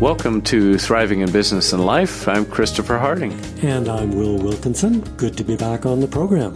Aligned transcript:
Welcome 0.00 0.42
to 0.42 0.78
Thriving 0.78 1.22
in 1.22 1.32
Business 1.32 1.72
and 1.72 1.84
Life. 1.84 2.28
I'm 2.28 2.46
Christopher 2.46 2.98
Harding. 2.98 3.32
And 3.62 3.88
I'm 3.88 4.12
Will 4.12 4.38
Wilkinson. 4.38 5.00
Good 5.16 5.36
to 5.38 5.42
be 5.42 5.56
back 5.56 5.86
on 5.86 5.98
the 5.98 6.06
program. 6.06 6.54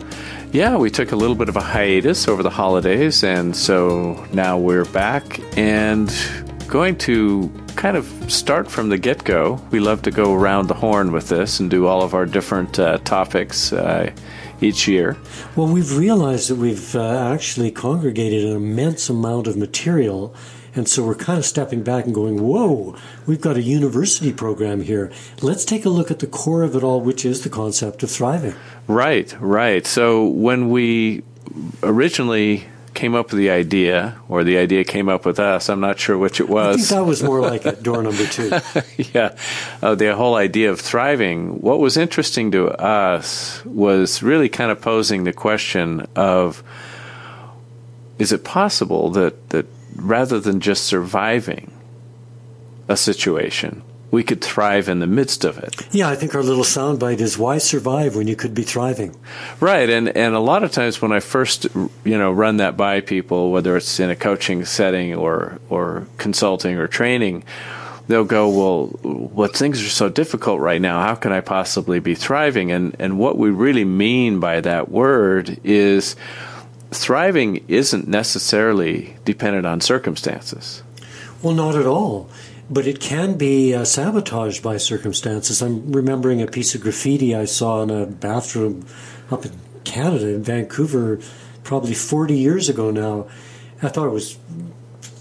Yeah, 0.53 0.77
we 0.77 0.91
took 0.91 1.11
a 1.11 1.17
little 1.17 1.35
bit 1.35 1.49
of 1.49 1.57
a 1.57 1.61
hiatus 1.61 2.29
over 2.29 2.45
the 2.45 2.51
holidays, 2.51 3.25
and 3.25 3.57
so 3.57 4.25
now 4.33 4.59
we're 4.59 4.85
back 4.85 5.41
and 5.59 6.15
going 6.69 6.97
to 6.99 7.53
kind 7.75 7.97
of 7.97 8.07
start 8.31 8.71
from 8.71 8.91
the 8.91 8.97
get 8.97 9.25
go. 9.25 9.61
We 9.73 9.81
love 9.81 10.03
to 10.03 10.13
go 10.13 10.35
around 10.35 10.69
the 10.69 10.75
horn 10.75 11.11
with 11.11 11.29
this 11.29 11.59
and 11.59 11.69
do 11.69 11.89
all 11.89 12.03
of 12.03 12.15
our 12.15 12.27
different 12.27 12.79
uh, 12.79 12.99
topics. 12.99 13.73
Uh, 13.73 14.13
each 14.61 14.87
year. 14.87 15.17
Well, 15.57 15.67
we've 15.67 15.97
realized 15.97 16.49
that 16.49 16.55
we've 16.55 16.95
uh, 16.95 17.33
actually 17.33 17.73
congregated 17.73 18.45
an 18.45 18.55
immense 18.55 19.11
amount 19.11 19.49
of 19.49 19.57
material 19.57 20.37
and 20.75 20.89
so 20.89 21.05
we're 21.05 21.15
kind 21.15 21.39
of 21.39 21.45
stepping 21.45 21.83
back 21.83 22.07
and 22.07 22.15
going, 22.15 22.43
whoa, 22.43 22.97
we've 23.27 23.41
got 23.41 23.57
a 23.57 23.63
university 23.63 24.33
program 24.33 24.83
here. 24.83 25.13
Let's 25.43 25.65
take 25.65 25.85
a 25.85 25.91
look 25.91 26.11
at 26.11 26.21
the 26.21 26.27
core 26.27 26.63
of 26.63 26.75
it 26.75 26.83
all, 26.83 27.01
which 27.01 27.25
is 27.25 27.43
the 27.43 27.51
concept 27.51 28.03
of 28.03 28.11
thriving. 28.11 28.55
Right, 28.87 29.35
right. 29.39 29.87
So 29.87 30.27
when 30.27 30.71
we 30.71 31.23
originally 31.83 32.67
came 32.95 33.15
up 33.15 33.31
with 33.31 33.39
the 33.39 33.51
idea, 33.51 34.17
or 34.29 34.45
the 34.45 34.59
idea 34.59 34.85
came 34.85 35.09
up 35.09 35.25
with 35.25 35.39
us. 35.39 35.69
I'm 35.69 35.81
not 35.81 35.99
sure 35.99 36.19
which 36.19 36.41
it 36.41 36.49
was. 36.49 36.77
I 36.77 36.79
think 36.79 36.89
that 36.89 37.05
was 37.05 37.23
more 37.23 37.41
like 37.41 37.65
it, 37.65 37.83
door 37.83 38.03
number 38.03 38.27
two. 38.27 38.51
yeah, 39.15 39.37
uh, 39.83 39.95
the 39.95 40.15
whole 40.15 40.35
idea 40.35 40.71
of 40.71 40.81
thriving. 40.81 41.61
What 41.61 41.81
was 41.81 41.97
interesting 41.97 42.51
to 42.53 42.69
us 42.69 43.65
was 43.65 44.23
really 44.23 44.49
kind 44.49 44.71
of 44.71 44.81
posing 44.81 45.25
the 45.25 45.33
question 45.33 46.07
of: 46.17 46.63
Is 48.19 48.33
it 48.33 48.45
possible 48.45 49.11
that 49.11 49.49
that 49.51 49.67
rather 49.97 50.41
than 50.41 50.61
just 50.61 50.85
surviving 50.85 51.73
a 52.89 52.97
situation, 52.97 53.83
we 54.13 54.23
could 54.23 54.43
thrive 54.43 54.89
in 54.89 55.01
the 55.01 55.07
midst 55.07 55.45
of 55.45 55.59
it. 55.59 55.75
Yeah, 55.91 56.09
I 56.09 56.15
think 56.15 56.35
our 56.35 56.43
little 56.43 56.65
soundbite 56.65 57.21
is 57.21 57.39
why 57.39 57.59
survive 57.59 58.15
when 58.15 58.29
you 58.29 58.37
could 58.37 58.55
be 58.55 58.63
thriving. 58.63 59.17
Right, 59.59 59.89
and 59.89 60.11
and 60.11 60.35
a 60.35 60.41
lot 60.41 60.63
of 60.63 60.71
times 60.71 61.01
when 61.01 61.13
I 61.13 61.21
first 61.21 61.65
you 61.75 62.19
know 62.19 62.31
run 62.31 62.59
that 62.59 62.77
by 62.77 63.01
people, 63.01 63.51
whether 63.51 63.77
it's 63.77 63.99
in 63.99 64.11
a 64.11 64.17
coaching 64.17 64.65
setting 64.67 65.15
or 65.15 65.59
or 65.71 66.07
consulting 66.19 66.77
or 66.77 66.87
training, 66.87 67.45
they'll 68.07 68.25
go, 68.25 68.51
well, 68.51 68.87
what 69.09 69.57
things 69.57 69.83
are 69.83 69.89
so 69.89 70.11
difficult 70.11 70.61
right 70.61 70.81
now? 70.81 71.01
How 71.01 71.15
can 71.15 71.33
I 71.33 71.41
possibly 71.41 71.99
be 71.99 72.15
thriving? 72.15 72.71
And 72.71 72.95
and 72.99 73.19
what 73.19 73.39
we 73.39 73.49
really 73.49 73.87
mean 73.87 74.41
by 74.41 74.61
that 74.61 74.91
word 74.91 75.59
is 75.65 76.17
thriving 76.93 77.65
isn't 77.69 78.09
necessarily 78.09 79.17
dependent 79.25 79.67
on 79.67 79.81
circumstances. 79.81 80.83
Well, 81.43 81.55
not 81.55 81.75
at 81.75 81.87
all. 81.87 82.31
But 82.71 82.87
it 82.87 83.01
can 83.01 83.37
be 83.37 83.75
uh, 83.75 83.85
sabotaged 83.85 84.63
by 84.63 84.77
circumstances. 84.77 85.61
I'm 85.61 85.93
remembering 85.93 86.41
a 86.41 86.47
piece 86.47 86.75
of 86.75 86.81
graffiti 86.81 87.35
I 87.35 87.45
saw 87.45 87.83
in 87.83 87.91
a 87.91 88.07
bathroom 88.07 88.87
up 89.31 89.45
in 89.45 89.53
Canada, 89.85 90.29
in 90.29 90.43
Vancouver, 90.43 91.19
probably 91.65 91.93
40 91.93 92.35
years 92.35 92.69
ago 92.69 92.91
now. 92.91 93.27
I 93.83 93.89
thought 93.89 94.07
it 94.07 94.13
was 94.13 94.39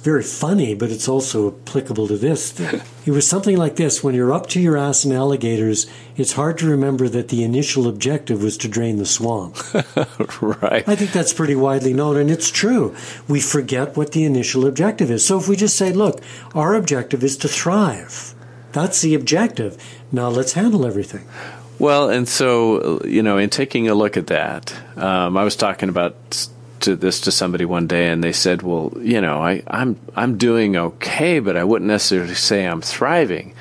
very 0.01 0.23
funny, 0.23 0.73
but 0.73 0.89
it's 0.89 1.07
also 1.07 1.55
applicable 1.55 2.07
to 2.07 2.17
this. 2.17 2.59
It 3.03 3.09
was 3.09 3.27
something 3.27 3.57
like 3.57 3.77
this 3.77 4.03
when 4.03 4.13
you're 4.13 4.31
up 4.31 4.45
to 4.49 4.61
your 4.61 4.77
ass 4.77 5.05
in 5.05 5.11
alligators, 5.11 5.87
it's 6.17 6.33
hard 6.33 6.59
to 6.59 6.67
remember 6.67 7.09
that 7.09 7.29
the 7.29 7.43
initial 7.43 7.87
objective 7.87 8.43
was 8.43 8.57
to 8.57 8.67
drain 8.67 8.97
the 8.97 9.07
swamp. 9.07 9.57
right. 10.41 10.87
I 10.87 10.95
think 10.95 11.11
that's 11.11 11.33
pretty 11.33 11.55
widely 11.55 11.93
known, 11.93 12.15
and 12.15 12.29
it's 12.29 12.51
true. 12.51 12.95
We 13.27 13.41
forget 13.41 13.97
what 13.97 14.11
the 14.11 14.23
initial 14.23 14.67
objective 14.67 15.09
is. 15.09 15.25
So 15.25 15.39
if 15.39 15.47
we 15.47 15.55
just 15.55 15.75
say, 15.75 15.91
look, 15.91 16.21
our 16.53 16.75
objective 16.75 17.23
is 17.23 17.37
to 17.37 17.47
thrive, 17.47 18.35
that's 18.71 19.01
the 19.01 19.15
objective. 19.15 19.83
Now 20.11 20.29
let's 20.29 20.53
handle 20.53 20.85
everything. 20.85 21.25
Well, 21.79 22.11
and 22.11 22.27
so, 22.29 23.01
you 23.03 23.23
know, 23.23 23.39
in 23.39 23.49
taking 23.49 23.89
a 23.89 23.95
look 23.95 24.15
at 24.15 24.27
that, 24.27 24.75
um, 24.95 25.35
I 25.35 25.43
was 25.43 25.55
talking 25.55 25.89
about 25.89 26.47
to 26.81 26.95
this 26.95 27.21
to 27.21 27.31
somebody 27.31 27.65
one 27.65 27.87
day, 27.87 28.09
and 28.09 28.23
they 28.23 28.31
said, 28.31 28.61
"Well, 28.61 28.91
you 28.99 29.21
know, 29.21 29.41
I, 29.41 29.63
I'm 29.67 29.99
I'm 30.15 30.37
doing 30.37 30.75
okay, 30.75 31.39
but 31.39 31.57
I 31.57 31.63
wouldn't 31.63 31.87
necessarily 31.87 32.35
say 32.35 32.65
I'm 32.65 32.81
thriving." 32.81 33.53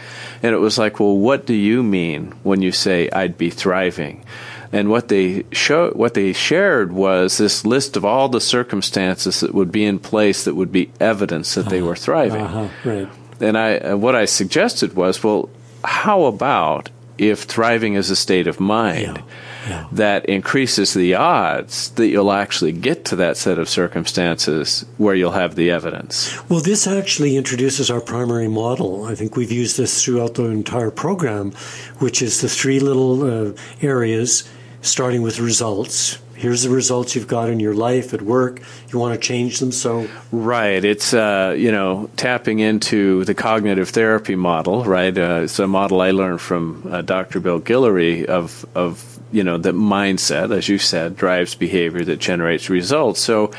And 0.43 0.55
it 0.55 0.59
was 0.59 0.79
like, 0.79 1.01
"Well, 1.01 1.17
what 1.17 1.47
do 1.47 1.55
you 1.55 1.83
mean 1.83 2.33
when 2.43 2.63
you 2.63 2.73
say 2.73 3.09
I'd 3.11 3.39
be 3.39 3.51
thriving?" 3.51 4.25
And 4.73 4.89
what 4.89 5.09
they 5.09 5.45
show, 5.51 5.91
what 5.91 6.15
they 6.15 6.33
shared 6.33 6.93
was 6.93 7.39
this 7.39 7.67
list 7.67 7.97
of 7.97 8.05
all 8.05 8.29
the 8.29 8.41
circumstances 8.41 9.41
that 9.41 9.55
would 9.55 9.73
be 9.73 9.85
in 9.85 9.99
place 9.99 10.45
that 10.45 10.55
would 10.55 10.71
be 10.71 10.93
evidence 11.01 11.55
that 11.55 11.63
uh-huh. 11.63 11.71
they 11.71 11.83
were 11.83 11.97
thriving. 11.97 12.43
Uh-huh. 12.43 12.69
Right. 12.85 13.09
And 13.41 13.59
I, 13.59 13.79
uh, 13.79 13.97
what 13.97 14.15
I 14.15 14.27
suggested 14.27 14.95
was, 14.95 15.25
well, 15.25 15.51
how 15.83 16.25
about 16.25 16.89
if 17.19 17.43
thriving 17.43 17.95
is 17.95 18.11
a 18.11 18.17
state 18.17 18.47
of 18.47 18.61
mind? 18.61 19.17
Yeah 19.17 19.23
yeah. 19.69 19.87
that 19.93 20.25
increases 20.27 20.95
the 20.95 21.15
odds 21.15 21.91
that 21.91 22.09
you'll 22.09 22.33
actually 22.33 22.73
get 22.73 23.05
to 23.07 23.17
that 23.17 23.37
set 23.37 23.59
of 23.59 23.69
circumstances 23.69 24.85
where 24.99 25.15
you'll 25.15 25.33
have 25.33 25.55
the 25.55 25.71
evidence. 25.71 26.39
Well, 26.49 26.61
this 26.61 26.87
actually 26.87 27.37
introduces 27.37 27.91
our 27.91 28.01
primary 28.01 28.49
model. 28.49 29.05
I 29.05 29.15
think 29.15 29.37
we've 29.37 29.53
used 29.53 29.77
this 29.77 30.05
throughout 30.05 30.35
the 30.35 30.45
entire 30.45 30.91
program, 30.91 31.53
which 31.99 32.23
is 32.23 32.41
the 32.41 32.49
three 32.49 32.81
little 32.81 33.51
uh, 33.51 33.53
areas 33.83 34.49
starting 34.83 35.23
with 35.23 35.39
results 35.39 36.19
here's 36.41 36.63
the 36.63 36.71
results 36.71 37.15
you've 37.15 37.29
got 37.29 37.51
in 37.51 37.61
your 37.61 37.75
life 37.75 38.15
at 38.15 38.23
work 38.23 38.63
you 38.91 38.99
want 38.99 39.13
to 39.15 39.21
change 39.21 39.59
them 39.59 39.71
so 39.71 40.09
right 40.33 40.85
it's 40.85 41.13
uh, 41.13 41.55
you 41.57 41.71
know 41.71 42.09
tapping 42.17 42.61
into 42.61 43.25
the 43.25 43.35
cognitive 43.35 43.91
therapy 43.91 44.35
model 44.35 44.85
right 44.85 45.19
uh, 45.19 45.41
it's 45.43 45.59
a 45.59 45.67
model 45.67 46.01
i 46.01 46.11
learned 46.11 46.41
from 46.41 46.83
uh, 46.91 47.03
dr 47.03 47.39
bill 47.41 47.61
guillory 47.61 48.25
of 48.25 48.65
of 48.75 49.20
you 49.33 49.45
know, 49.45 49.59
the 49.59 49.73
mindset, 49.73 50.57
as 50.57 50.69
you 50.69 50.79
said, 50.79 51.17
drives 51.17 51.55
behavior 51.55 52.05
that 52.05 52.19
generates 52.19 52.69
results. 52.69 53.21
So 53.21 53.53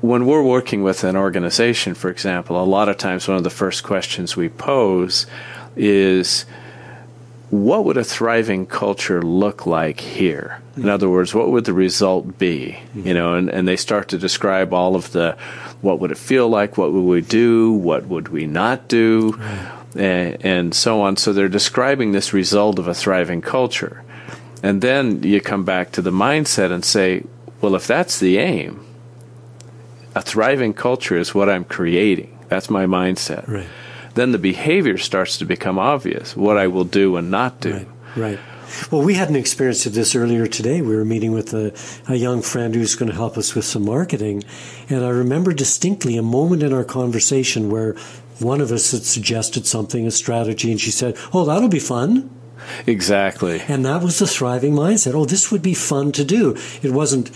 when 0.00 0.26
we're 0.26 0.42
working 0.42 0.82
with 0.82 1.04
an 1.04 1.16
organization, 1.16 1.94
for 1.94 2.10
example, 2.10 2.62
a 2.62 2.64
lot 2.64 2.88
of 2.88 2.98
times 2.98 3.28
one 3.28 3.36
of 3.36 3.44
the 3.44 3.50
first 3.50 3.82
questions 3.82 4.36
we 4.36 4.48
pose 4.48 5.26
is 5.76 6.44
what 7.50 7.84
would 7.84 7.96
a 7.96 8.04
thriving 8.04 8.66
culture 8.66 9.22
look 9.22 9.66
like 9.66 10.00
here? 10.00 10.60
In 10.74 10.82
mm-hmm. 10.82 10.90
other 10.90 11.08
words, 11.08 11.34
what 11.34 11.50
would 11.50 11.64
the 11.64 11.72
result 11.72 12.38
be? 12.38 12.78
Mm-hmm. 12.88 13.06
You 13.06 13.14
know, 13.14 13.34
and, 13.34 13.48
and 13.48 13.68
they 13.68 13.76
start 13.76 14.08
to 14.08 14.18
describe 14.18 14.74
all 14.74 14.96
of 14.96 15.12
the 15.12 15.36
what 15.80 16.00
would 16.00 16.10
it 16.10 16.18
feel 16.18 16.48
like, 16.48 16.76
what 16.76 16.92
would 16.92 17.04
we 17.04 17.20
do, 17.20 17.72
what 17.72 18.06
would 18.06 18.28
we 18.28 18.46
not 18.46 18.88
do, 18.88 19.38
and, 19.94 20.44
and 20.44 20.74
so 20.74 21.00
on. 21.02 21.16
So 21.16 21.32
they're 21.32 21.48
describing 21.48 22.12
this 22.12 22.32
result 22.32 22.78
of 22.78 22.88
a 22.88 22.94
thriving 22.94 23.40
culture. 23.40 24.02
And 24.62 24.82
then 24.82 25.22
you 25.22 25.40
come 25.40 25.64
back 25.64 25.92
to 25.92 26.02
the 26.02 26.10
mindset 26.10 26.72
and 26.72 26.84
say, 26.84 27.24
well, 27.60 27.74
if 27.74 27.86
that's 27.86 28.18
the 28.18 28.38
aim, 28.38 28.84
a 30.14 30.22
thriving 30.22 30.72
culture 30.72 31.16
is 31.16 31.34
what 31.34 31.48
I'm 31.48 31.64
creating. 31.64 32.38
That's 32.48 32.70
my 32.70 32.86
mindset. 32.86 33.46
Right. 33.48 33.68
Then 34.14 34.32
the 34.32 34.38
behavior 34.38 34.96
starts 34.96 35.36
to 35.38 35.44
become 35.44 35.78
obvious, 35.78 36.36
what 36.36 36.56
I 36.56 36.68
will 36.68 36.84
do 36.84 37.16
and 37.16 37.30
not 37.30 37.60
do. 37.60 37.72
Right. 37.72 37.88
right. 38.16 38.38
Well, 38.90 39.02
we 39.02 39.14
had 39.14 39.28
an 39.28 39.36
experience 39.36 39.86
of 39.86 39.94
this 39.94 40.14
earlier 40.14 40.46
today. 40.46 40.82
We 40.82 40.96
were 40.96 41.04
meeting 41.04 41.32
with 41.32 41.54
a, 41.54 41.72
a, 42.08 42.16
young 42.16 42.42
friend 42.42 42.74
who's 42.74 42.94
going 42.94 43.10
to 43.10 43.14
help 43.14 43.38
us 43.38 43.54
with 43.54 43.64
some 43.64 43.84
marketing. 43.84 44.42
And 44.88 45.04
I 45.04 45.10
remember 45.10 45.52
distinctly 45.52 46.16
a 46.16 46.22
moment 46.22 46.62
in 46.62 46.72
our 46.72 46.84
conversation 46.84 47.70
where 47.70 47.94
one 48.38 48.60
of 48.60 48.72
us 48.72 48.90
had 48.90 49.04
suggested 49.04 49.66
something, 49.66 50.06
a 50.06 50.10
strategy, 50.10 50.70
and 50.70 50.80
she 50.80 50.90
said, 50.90 51.16
Oh, 51.32 51.44
that'll 51.44 51.68
be 51.68 51.78
fun. 51.78 52.30
Exactly. 52.86 53.60
And 53.68 53.84
that 53.84 54.02
was 54.02 54.18
the 54.18 54.26
thriving 54.26 54.72
mindset. 54.74 55.14
Oh, 55.14 55.24
this 55.24 55.50
would 55.50 55.62
be 55.62 55.74
fun 55.74 56.12
to 56.12 56.24
do. 56.24 56.56
It 56.82 56.92
wasn't 56.92 57.30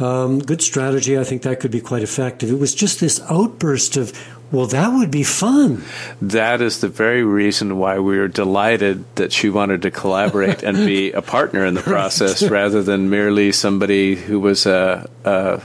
um, 0.00 0.38
good 0.38 0.62
strategy. 0.62 1.18
I 1.18 1.24
think 1.24 1.42
that 1.42 1.60
could 1.60 1.70
be 1.70 1.80
quite 1.80 2.02
effective. 2.02 2.50
It 2.50 2.58
was 2.58 2.74
just 2.74 3.00
this 3.00 3.20
outburst 3.28 3.96
of, 3.96 4.12
well, 4.52 4.66
that 4.66 4.88
would 4.88 5.10
be 5.10 5.22
fun. 5.22 5.84
That 6.20 6.60
is 6.60 6.80
the 6.80 6.88
very 6.88 7.24
reason 7.24 7.78
why 7.78 7.98
we 7.98 8.18
were 8.18 8.28
delighted 8.28 9.04
that 9.16 9.32
she 9.32 9.50
wanted 9.50 9.82
to 9.82 9.90
collaborate 9.90 10.62
and 10.62 10.76
be 10.76 11.12
a 11.12 11.22
partner 11.36 11.64
in 11.64 11.74
the 11.74 11.82
process 11.82 12.42
right. 12.42 12.50
rather 12.50 12.82
than 12.82 13.10
merely 13.10 13.52
somebody 13.52 14.14
who 14.14 14.40
was 14.40 14.66
a, 14.66 15.08
a 15.24 15.60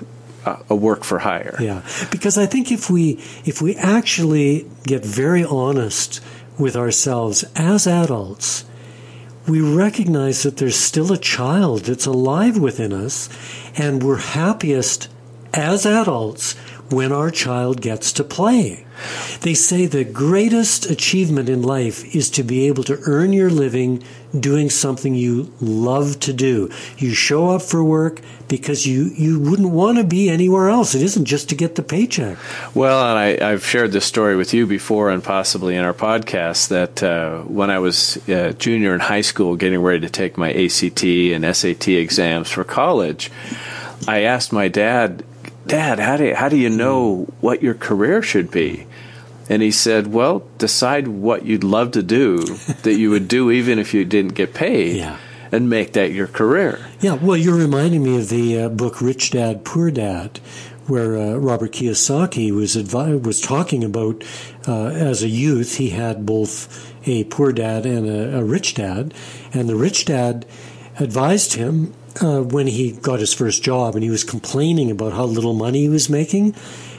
a 0.70 0.76
work 0.76 1.04
for 1.04 1.20
hire. 1.20 1.56
Yeah, 1.60 1.84
because 2.10 2.36
I 2.36 2.48
think 2.48 2.72
if 2.72 2.90
we 2.90 3.20
if 3.46 3.62
we 3.62 3.76
actually 3.76 4.68
get 4.88 5.06
very 5.06 5.44
honest 5.44 6.20
with 6.58 6.76
ourselves 6.76 7.44
as 7.56 7.86
adults 7.86 8.66
we 9.48 9.62
recognize 9.62 10.44
that 10.44 10.58
there's 10.58 10.76
still 10.76 11.12
a 11.12 11.18
child 11.18 11.82
that's 11.82 12.06
alive 12.06 12.58
within 12.58 12.94
us, 12.94 13.30
and 13.76 14.04
we're 14.04 14.18
happiest 14.18 15.08
as 15.54 15.86
adults 15.86 16.56
when 16.92 17.12
our 17.12 17.32
child 17.32 17.82
gets 17.82 18.12
to 18.14 18.24
play. 18.24 18.86
They 19.42 19.54
say 19.54 19.86
the 19.86 20.04
greatest 20.04 20.90
achievement 20.90 21.50
in 21.50 21.62
life 21.62 22.16
is 22.16 22.30
to 22.32 22.44
be 22.44 22.68
able 22.68 22.84
to 22.84 23.00
earn 23.06 23.34
your 23.34 23.50
living 23.50 24.04
doing 24.38 24.70
something 24.70 25.16
you 25.16 25.52
love 25.60 26.20
to 26.22 26.34
do. 26.34 26.70
You 26.98 27.14
show 27.14 27.50
up 27.50 27.62
for 27.62 27.84
work 27.84 28.22
because 28.48 28.86
you, 28.86 29.06
you 29.16 29.40
wouldn't 29.40 29.70
want 29.70 29.98
to 29.98 30.04
be 30.04 30.30
anywhere 30.30 30.70
else. 30.70 30.94
It 30.94 31.02
isn't 31.02 31.26
just 31.26 31.50
to 31.50 31.56
get 31.56 31.76
the 31.76 31.84
paycheck. 31.84 32.38
Well, 32.76 33.04
and 33.10 33.44
I, 33.44 33.50
have 33.50 33.66
shared 33.66 33.92
this 33.92 34.06
story 34.06 34.36
with 34.36 34.54
you 34.54 34.68
before 34.68 35.10
and 35.10 35.24
possibly 35.24 35.76
in 35.76 35.84
our 35.84 35.94
podcast 35.94 36.68
that 36.70 37.02
uh, 37.02 37.42
when 37.44 37.70
I 37.70 37.80
was 37.80 38.18
a 38.28 38.50
uh, 38.50 38.52
junior 38.54 38.94
in 38.94 39.00
high 39.00 39.22
school 39.22 39.56
getting 39.56 39.82
ready 39.82 40.02
to 40.02 40.10
take 40.10 40.38
my 40.38 40.52
ACT 40.54 41.04
and 41.04 41.56
SAT 41.56 41.88
exams 41.88 42.50
for 42.50 42.64
college, 42.64 43.32
I 44.08 44.22
asked 44.22 44.54
my 44.54 44.68
dad, 44.68 45.24
Dad, 45.68 46.00
how 46.00 46.18
do, 46.18 46.34
how 46.34 46.50
do 46.50 46.58
you 46.58 46.70
know 46.70 47.28
what 47.40 47.62
your 47.62 47.74
career 47.74 48.22
should 48.22 48.52
be? 48.52 48.88
And 49.50 49.62
he 49.62 49.72
said, 49.72 50.08
Well, 50.08 50.44
decide 50.58 51.08
what 51.08 51.46
you'd 51.46 51.64
love 51.64 51.92
to 51.92 52.04
do 52.04 52.38
that 52.84 52.96
you 52.96 53.10
would 53.10 53.28
do 53.28 53.52
even 53.52 53.80
if 53.80 53.94
you 53.94 54.06
didn't 54.06 54.34
get 54.34 54.54
paid. 54.54 54.98
Yeah. 54.98 55.18
And 55.52 55.70
make 55.70 55.92
that 55.94 56.14
your 56.14 56.28
career. 56.28 56.80
Yeah, 57.02 57.16
well, 57.16 57.36
you're 57.36 57.58
reminding 57.58 58.04
me 58.04 58.18
of 58.18 58.30
the 58.30 58.62
uh, 58.62 58.70
book 58.70 59.02
Rich 59.02 59.32
Dad 59.32 59.66
Poor 59.66 59.92
Dad, 59.92 60.38
where 60.88 61.18
uh, 61.18 61.36
Robert 61.36 61.74
Kiyosaki 61.74 62.52
was 62.56 62.78
advi- 62.78 63.22
was 63.22 63.42
talking 63.42 63.84
about 63.84 64.24
uh, 64.66 64.86
as 64.86 65.24
a 65.24 65.28
youth 65.28 65.76
he 65.76 65.90
had 65.90 66.26
both 66.26 66.90
a 67.06 67.26
poor 67.26 67.52
dad 67.52 67.86
and 67.86 68.08
a, 68.08 68.38
a 68.38 68.44
rich 68.46 68.76
dad, 68.76 69.14
and 69.54 69.68
the 69.68 69.76
rich 69.76 70.06
dad 70.06 70.46
advised 71.00 71.56
him 71.56 71.94
uh, 72.22 72.42
when 72.42 72.68
he 72.68 72.92
got 72.92 73.20
his 73.20 73.34
first 73.34 73.64
job 73.64 73.96
and 73.96 74.04
he 74.04 74.10
was 74.10 74.24
complaining 74.24 74.92
about 74.92 75.14
how 75.14 75.26
little 75.26 75.54
money 75.54 75.82
he 75.82 75.90
was 75.90 76.10
making, 76.10 76.56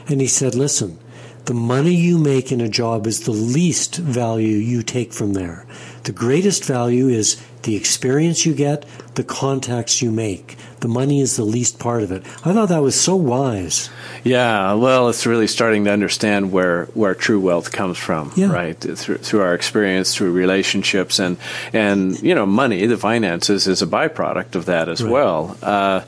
and 0.07 0.21
he 0.21 0.27
said, 0.27 0.55
"Listen, 0.55 0.97
the 1.45 1.53
money 1.53 1.93
you 1.93 2.17
make 2.17 2.51
in 2.51 2.61
a 2.61 2.69
job 2.69 3.05
is 3.05 3.21
the 3.21 3.31
least 3.31 3.97
value 3.97 4.57
you 4.57 4.81
take 4.81 5.11
from 5.13 5.33
there. 5.33 5.65
The 6.03 6.11
greatest 6.11 6.65
value 6.65 7.07
is 7.07 7.41
the 7.63 7.77
experience 7.77 8.45
you 8.45 8.53
get, 8.53 8.85
the 9.15 9.23
contacts 9.23 10.01
you 10.01 10.11
make. 10.11 10.57
The 10.81 10.89
money 10.89 11.21
is 11.21 11.37
the 11.37 11.45
least 11.45 11.79
part 11.79 12.03
of 12.03 12.11
it. 12.11 12.25
I 12.45 12.51
thought 12.51 12.67
that 12.67 12.81
was 12.81 12.99
so 12.99 13.15
wise. 13.15 13.89
Yeah, 14.25 14.73
well, 14.73 15.07
it's 15.07 15.25
really 15.25 15.47
starting 15.47 15.85
to 15.85 15.91
understand 15.91 16.51
where, 16.51 16.85
where 16.87 17.15
true 17.15 17.39
wealth 17.39 17.71
comes 17.71 17.97
from, 17.97 18.33
yeah. 18.35 18.51
right? 18.51 18.77
Through, 18.77 19.19
through 19.19 19.41
our 19.41 19.53
experience, 19.53 20.13
through 20.13 20.33
relationships, 20.33 21.19
and 21.19 21.37
and 21.71 22.21
you 22.21 22.35
know, 22.35 22.45
money, 22.45 22.85
the 22.85 22.97
finances, 22.97 23.65
is 23.65 23.81
a 23.81 23.87
byproduct 23.87 24.55
of 24.55 24.65
that 24.65 24.89
as 24.89 25.01
right. 25.01 25.11
well. 25.11 25.57
Uh, 25.61 26.01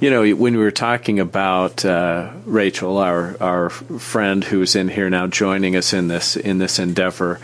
you 0.00 0.08
know, 0.10 0.22
when 0.36 0.56
we 0.56 0.62
were 0.62 0.70
talking 0.70 1.18
about 1.18 1.84
uh, 1.84 2.30
Rachel, 2.46 2.98
our 2.98 3.36
our 3.40 3.70
friend 3.70 4.44
who's 4.44 4.76
in 4.76 4.88
here 4.88 5.10
now, 5.10 5.26
joining 5.26 5.74
us 5.74 5.92
in 5.92 6.06
this 6.06 6.36
in 6.36 6.58
this 6.58 6.78
endeavor. 6.78 7.40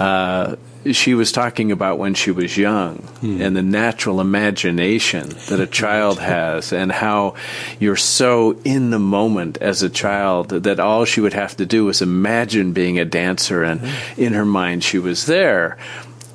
Uh, 0.00 0.56
she 0.92 1.14
was 1.14 1.32
talking 1.32 1.72
about 1.72 1.98
when 1.98 2.14
she 2.14 2.30
was 2.30 2.56
young 2.56 2.96
hmm. 3.20 3.40
and 3.40 3.56
the 3.56 3.62
natural 3.62 4.20
imagination 4.20 5.28
that 5.48 5.60
a 5.60 5.66
child 5.66 6.18
has 6.18 6.72
and 6.72 6.92
how 6.92 7.34
you're 7.78 7.96
so 7.96 8.58
in 8.64 8.90
the 8.90 8.98
moment 8.98 9.58
as 9.58 9.82
a 9.82 9.90
child 9.90 10.48
that 10.50 10.80
all 10.80 11.04
she 11.04 11.20
would 11.20 11.32
have 11.32 11.56
to 11.56 11.66
do 11.66 11.84
was 11.84 12.02
imagine 12.02 12.72
being 12.72 12.98
a 12.98 13.04
dancer 13.04 13.62
and 13.62 13.80
hmm. 13.80 14.20
in 14.20 14.32
her 14.32 14.46
mind 14.46 14.82
she 14.84 14.98
was 14.98 15.26
there 15.26 15.76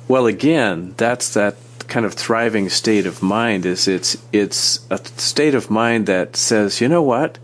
well 0.08 0.26
again 0.26 0.94
that's 0.96 1.34
that 1.34 1.56
kind 1.86 2.06
of 2.06 2.14
thriving 2.14 2.68
state 2.68 3.06
of 3.06 3.22
mind 3.22 3.66
is 3.66 3.86
it's 3.86 4.16
it's 4.32 4.86
a 4.90 4.98
state 5.18 5.54
of 5.54 5.70
mind 5.70 6.06
that 6.06 6.36
says 6.36 6.80
you 6.80 6.88
know 6.88 7.02
what 7.02 7.38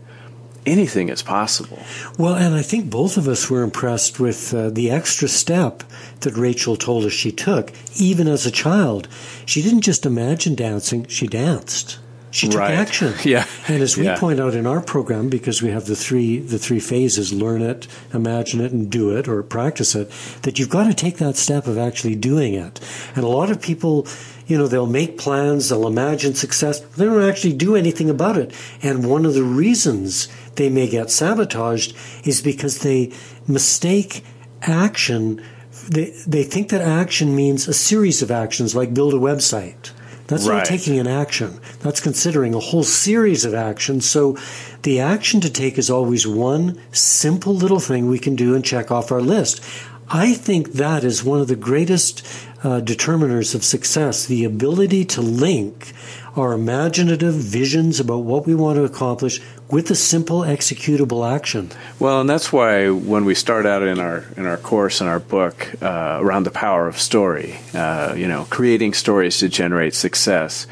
anything 0.65 1.09
is 1.09 1.21
possible. 1.21 1.79
Well, 2.17 2.35
and 2.35 2.55
I 2.55 2.61
think 2.61 2.89
both 2.89 3.17
of 3.17 3.27
us 3.27 3.49
were 3.49 3.63
impressed 3.63 4.19
with 4.19 4.53
uh, 4.53 4.69
the 4.69 4.91
extra 4.91 5.27
step 5.27 5.83
that 6.21 6.35
Rachel 6.35 6.75
told 6.75 7.05
us 7.05 7.13
she 7.13 7.31
took, 7.31 7.71
even 7.95 8.27
as 8.27 8.45
a 8.45 8.51
child. 8.51 9.07
She 9.45 9.61
didn't 9.61 9.81
just 9.81 10.05
imagine 10.05 10.55
dancing, 10.55 11.05
she 11.07 11.27
danced. 11.27 11.99
She 12.31 12.47
took 12.47 12.61
right. 12.61 12.71
action. 12.71 13.13
Yeah. 13.25 13.45
And 13.67 13.83
as 13.83 13.97
we 13.97 14.05
yeah. 14.05 14.17
point 14.17 14.39
out 14.39 14.55
in 14.55 14.65
our 14.65 14.81
program, 14.81 15.29
because 15.29 15.61
we 15.61 15.69
have 15.69 15.85
the 15.85 15.95
three 15.95 16.39
the 16.39 16.57
three 16.57 16.79
phases, 16.79 17.33
learn 17.33 17.61
it, 17.61 17.87
imagine 18.13 18.61
it, 18.61 18.71
and 18.71 18.89
do 18.89 19.15
it 19.15 19.27
or 19.27 19.43
practice 19.43 19.95
it, 19.95 20.09
that 20.43 20.57
you've 20.57 20.69
got 20.69 20.85
to 20.85 20.93
take 20.93 21.17
that 21.17 21.35
step 21.35 21.67
of 21.67 21.77
actually 21.77 22.15
doing 22.15 22.53
it. 22.53 22.79
And 23.15 23.23
a 23.23 23.27
lot 23.27 23.51
of 23.51 23.61
people 23.61 24.07
you 24.51 24.57
know, 24.57 24.67
they'll 24.67 24.85
make 24.85 25.17
plans, 25.17 25.69
they'll 25.69 25.87
imagine 25.87 26.35
success, 26.35 26.81
but 26.81 26.93
they 26.93 27.05
don't 27.05 27.23
actually 27.23 27.53
do 27.53 27.77
anything 27.77 28.09
about 28.09 28.37
it. 28.37 28.53
And 28.83 29.09
one 29.09 29.25
of 29.25 29.33
the 29.33 29.43
reasons 29.43 30.27
they 30.55 30.69
may 30.69 30.89
get 30.89 31.11
sabotaged 31.11 31.95
is 32.23 32.41
because 32.41 32.79
they 32.79 33.11
mistake 33.47 34.23
action. 34.61 35.43
They, 35.89 36.13
they 36.27 36.43
think 36.43 36.69
that 36.69 36.81
action 36.81 37.35
means 37.35 37.67
a 37.67 37.73
series 37.73 38.21
of 38.21 38.31
actions, 38.31 38.75
like 38.75 38.93
build 38.93 39.13
a 39.13 39.17
website. 39.17 39.91
That's 40.27 40.47
right. 40.47 40.57
not 40.57 40.65
taking 40.65 40.97
an 40.97 41.07
action. 41.07 41.59
That's 41.79 41.99
considering 41.99 42.55
a 42.55 42.59
whole 42.59 42.83
series 42.83 43.43
of 43.43 43.53
actions. 43.53 44.09
So 44.09 44.37
the 44.83 44.99
action 45.01 45.41
to 45.41 45.49
take 45.49 45.77
is 45.77 45.89
always 45.89 46.25
one 46.25 46.79
simple 46.93 47.53
little 47.53 47.81
thing 47.81 48.07
we 48.07 48.19
can 48.19 48.37
do 48.37 48.55
and 48.55 48.63
check 48.63 48.91
off 48.91 49.11
our 49.11 49.19
list. 49.19 49.61
I 50.07 50.33
think 50.33 50.73
that 50.73 51.03
is 51.03 51.23
one 51.23 51.41
of 51.41 51.47
the 51.47 51.55
greatest 51.55 52.25
uh, 52.63 52.79
determiners 52.79 53.55
of 53.55 53.63
success 53.63 54.25
the 54.25 54.43
ability 54.43 55.05
to 55.05 55.21
link 55.21 55.93
our 56.35 56.53
imaginative 56.53 57.33
visions 57.33 57.99
about 57.99 58.19
what 58.19 58.45
we 58.45 58.55
want 58.55 58.77
to 58.77 58.83
accomplish 58.83 59.41
with 59.69 59.91
a 59.91 59.95
simple 59.95 60.41
executable 60.41 61.29
action. 61.29 61.69
Well, 61.99 62.21
and 62.21 62.29
that's 62.29 62.53
why 62.53 62.89
when 62.89 63.25
we 63.25 63.35
start 63.35 63.65
out 63.65 63.83
in 63.83 63.99
our 63.99 64.25
in 64.37 64.45
our 64.45 64.57
course 64.57 65.01
in 65.01 65.07
our 65.07 65.19
book 65.19 65.71
uh, 65.81 66.19
around 66.21 66.43
the 66.43 66.51
power 66.51 66.87
of 66.87 66.99
story, 66.99 67.59
uh, 67.73 68.13
you 68.15 68.27
know, 68.27 68.45
creating 68.49 68.93
stories 68.93 69.39
to 69.39 69.49
generate 69.49 69.93
success 69.93 70.67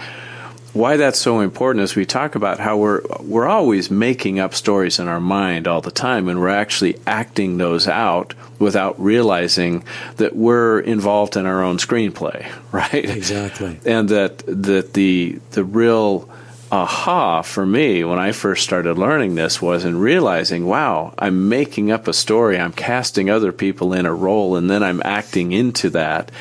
why 0.79 0.97
that's 0.97 1.19
so 1.19 1.41
important 1.41 1.83
is 1.83 1.95
we 1.95 2.05
talk 2.05 2.35
about 2.35 2.59
how 2.59 2.77
we're 2.77 3.01
we're 3.19 3.47
always 3.47 3.91
making 3.91 4.39
up 4.39 4.55
stories 4.55 4.97
in 4.97 5.07
our 5.07 5.19
mind 5.19 5.67
all 5.67 5.81
the 5.81 5.91
time 5.91 6.27
and 6.29 6.39
we're 6.39 6.47
actually 6.49 6.97
acting 7.05 7.57
those 7.57 7.87
out 7.87 8.33
without 8.59 8.99
realizing 8.99 9.83
that 10.17 10.35
we're 10.35 10.79
involved 10.79 11.35
in 11.35 11.45
our 11.45 11.61
own 11.61 11.77
screenplay 11.77 12.49
right 12.71 13.05
exactly 13.05 13.79
and 13.85 14.09
that 14.09 14.39
that 14.47 14.93
the 14.93 15.39
the 15.51 15.63
real 15.63 16.29
aha 16.71 17.41
for 17.41 17.65
me 17.65 18.03
when 18.03 18.19
I 18.19 18.31
first 18.31 18.63
started 18.63 18.97
learning 18.97 19.35
this 19.35 19.59
was 19.61 19.83
in 19.83 19.97
realizing, 19.97 20.67
wow, 20.67 21.15
I'm 21.17 21.49
making 21.49 21.91
up 21.91 22.07
a 22.07 22.13
story, 22.13 22.59
I'm 22.59 22.73
casting 22.73 23.29
other 23.29 23.51
people 23.51 23.91
in 23.91 24.05
a 24.05 24.13
role, 24.13 24.55
and 24.55 24.69
then 24.69 24.83
I'm 24.83 25.01
acting 25.03 25.51
into 25.51 25.89
that. 25.91 26.31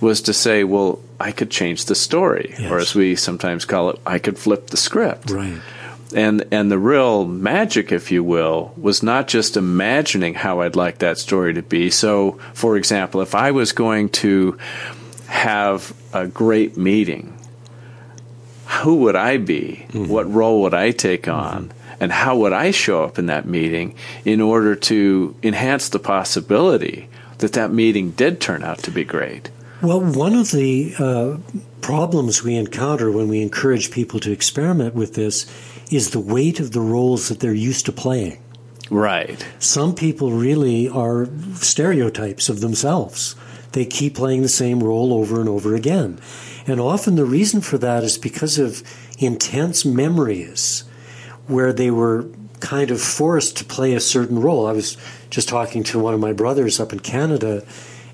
Was 0.00 0.20
to 0.22 0.32
say, 0.32 0.64
well, 0.64 1.00
I 1.18 1.32
could 1.32 1.50
change 1.50 1.86
the 1.86 1.94
story, 1.94 2.54
yes. 2.58 2.70
or 2.70 2.78
as 2.78 2.94
we 2.94 3.16
sometimes 3.16 3.64
call 3.64 3.90
it, 3.90 4.00
I 4.06 4.18
could 4.18 4.38
flip 4.38 4.68
the 4.68 4.76
script. 4.76 5.30
Right. 5.30 5.60
And 6.14 6.46
and 6.50 6.70
the 6.70 6.78
real 6.78 7.26
magic, 7.26 7.92
if 7.92 8.10
you 8.10 8.24
will, 8.24 8.72
was 8.76 9.02
not 9.02 9.28
just 9.28 9.56
imagining 9.56 10.34
how 10.34 10.60
I'd 10.60 10.76
like 10.76 10.98
that 10.98 11.18
story 11.18 11.52
to 11.54 11.62
be. 11.62 11.90
So, 11.90 12.38
for 12.54 12.76
example, 12.76 13.20
if 13.20 13.34
I 13.34 13.50
was 13.50 13.72
going 13.72 14.08
to 14.10 14.56
have 15.26 15.92
a 16.12 16.26
great 16.26 16.76
meeting, 16.76 17.36
who 18.82 18.96
would 18.96 19.16
I 19.16 19.36
be? 19.36 19.86
Mm-hmm. 19.88 20.08
What 20.08 20.32
role 20.32 20.62
would 20.62 20.74
I 20.74 20.92
take 20.92 21.28
on? 21.28 21.68
Mm-hmm. 21.68 21.78
And 22.00 22.12
how 22.12 22.36
would 22.38 22.52
I 22.52 22.70
show 22.70 23.02
up 23.02 23.18
in 23.18 23.26
that 23.26 23.46
meeting 23.46 23.94
in 24.24 24.40
order 24.40 24.76
to 24.76 25.34
enhance 25.42 25.88
the 25.88 25.98
possibility 25.98 27.08
that 27.38 27.54
that 27.54 27.72
meeting 27.72 28.12
did 28.12 28.40
turn 28.40 28.62
out 28.62 28.78
to 28.84 28.90
be 28.90 29.04
great? 29.04 29.50
Well, 29.80 30.00
one 30.00 30.34
of 30.34 30.50
the 30.50 30.94
uh, 30.98 31.36
problems 31.80 32.42
we 32.42 32.56
encounter 32.56 33.12
when 33.12 33.28
we 33.28 33.40
encourage 33.40 33.92
people 33.92 34.18
to 34.20 34.32
experiment 34.32 34.94
with 34.94 35.14
this 35.14 35.46
is 35.90 36.10
the 36.10 36.20
weight 36.20 36.58
of 36.58 36.72
the 36.72 36.80
roles 36.80 37.28
that 37.28 37.38
they're 37.38 37.54
used 37.54 37.86
to 37.86 37.92
playing. 37.92 38.42
Right. 38.90 39.46
Some 39.60 39.94
people 39.94 40.32
really 40.32 40.88
are 40.88 41.28
stereotypes 41.54 42.48
of 42.48 42.60
themselves. 42.60 43.36
They 43.72 43.84
keep 43.84 44.16
playing 44.16 44.42
the 44.42 44.48
same 44.48 44.82
role 44.82 45.12
over 45.12 45.38
and 45.38 45.48
over 45.48 45.74
again. 45.74 46.18
And 46.66 46.80
often 46.80 47.14
the 47.14 47.24
reason 47.24 47.60
for 47.60 47.78
that 47.78 48.02
is 48.02 48.18
because 48.18 48.58
of 48.58 48.82
intense 49.18 49.84
memories 49.84 50.84
where 51.46 51.72
they 51.72 51.90
were 51.90 52.26
kind 52.60 52.90
of 52.90 53.00
forced 53.00 53.56
to 53.58 53.64
play 53.64 53.94
a 53.94 54.00
certain 54.00 54.40
role. 54.40 54.66
I 54.66 54.72
was 54.72 54.96
just 55.30 55.48
talking 55.48 55.84
to 55.84 55.98
one 55.98 56.14
of 56.14 56.20
my 56.20 56.32
brothers 56.32 56.80
up 56.80 56.92
in 56.92 56.98
Canada, 56.98 57.64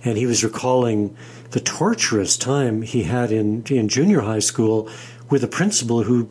and 0.05 0.19
he 0.19 0.27
was 0.27 0.45
recalling 0.45 1.17
the 1.51 1.61
torturous 1.61 2.37
time 2.37 2.83
he 2.83 3.05
had 3.05 3.33
in, 3.33 3.65
in 3.67 3.89
junior 3.89 4.21
high 4.21 4.39
school 4.39 4.89
with 5.31 5.43
a 5.43 5.49
principal 5.49 6.03
who 6.03 6.29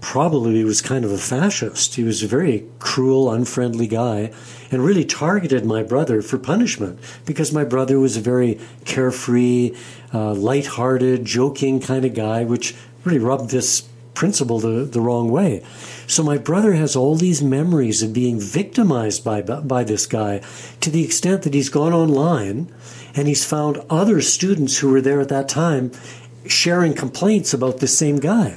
probably 0.00 0.62
was 0.62 0.80
kind 0.80 1.04
of 1.04 1.10
a 1.10 1.18
fascist. 1.18 1.96
He 1.96 2.04
was 2.04 2.22
a 2.22 2.28
very 2.28 2.64
cruel, 2.78 3.32
unfriendly 3.32 3.86
guy 3.88 4.32
and 4.70 4.84
really 4.84 5.04
targeted 5.04 5.64
my 5.64 5.82
brother 5.82 6.22
for 6.22 6.38
punishment 6.38 7.00
because 7.24 7.52
my 7.52 7.64
brother 7.64 7.98
was 7.98 8.16
a 8.16 8.20
very 8.20 8.60
carefree, 8.84 9.74
uh, 10.12 10.34
light-hearted, 10.34 11.24
joking 11.24 11.80
kind 11.80 12.04
of 12.04 12.14
guy, 12.14 12.44
which 12.44 12.76
really 13.04 13.18
rubbed 13.18 13.50
this 13.50 13.88
principal 14.14 14.58
the, 14.58 14.84
the 14.84 15.00
wrong 15.00 15.30
way. 15.30 15.64
So 16.06 16.22
my 16.22 16.38
brother 16.38 16.72
has 16.72 16.96
all 16.96 17.14
these 17.14 17.40
memories 17.40 18.02
of 18.02 18.12
being 18.12 18.40
victimized 18.40 19.24
by, 19.24 19.42
by 19.42 19.84
this 19.84 20.06
guy 20.06 20.42
to 20.80 20.90
the 20.90 21.04
extent 21.04 21.42
that 21.42 21.54
he's 21.54 21.68
gone 21.68 21.92
online 21.92 22.72
and 23.18 23.26
he's 23.26 23.44
found 23.44 23.82
other 23.90 24.20
students 24.20 24.78
who 24.78 24.90
were 24.90 25.00
there 25.00 25.20
at 25.20 25.28
that 25.28 25.48
time 25.48 25.90
sharing 26.46 26.94
complaints 26.94 27.52
about 27.52 27.78
the 27.78 27.88
same 27.88 28.18
guy. 28.18 28.56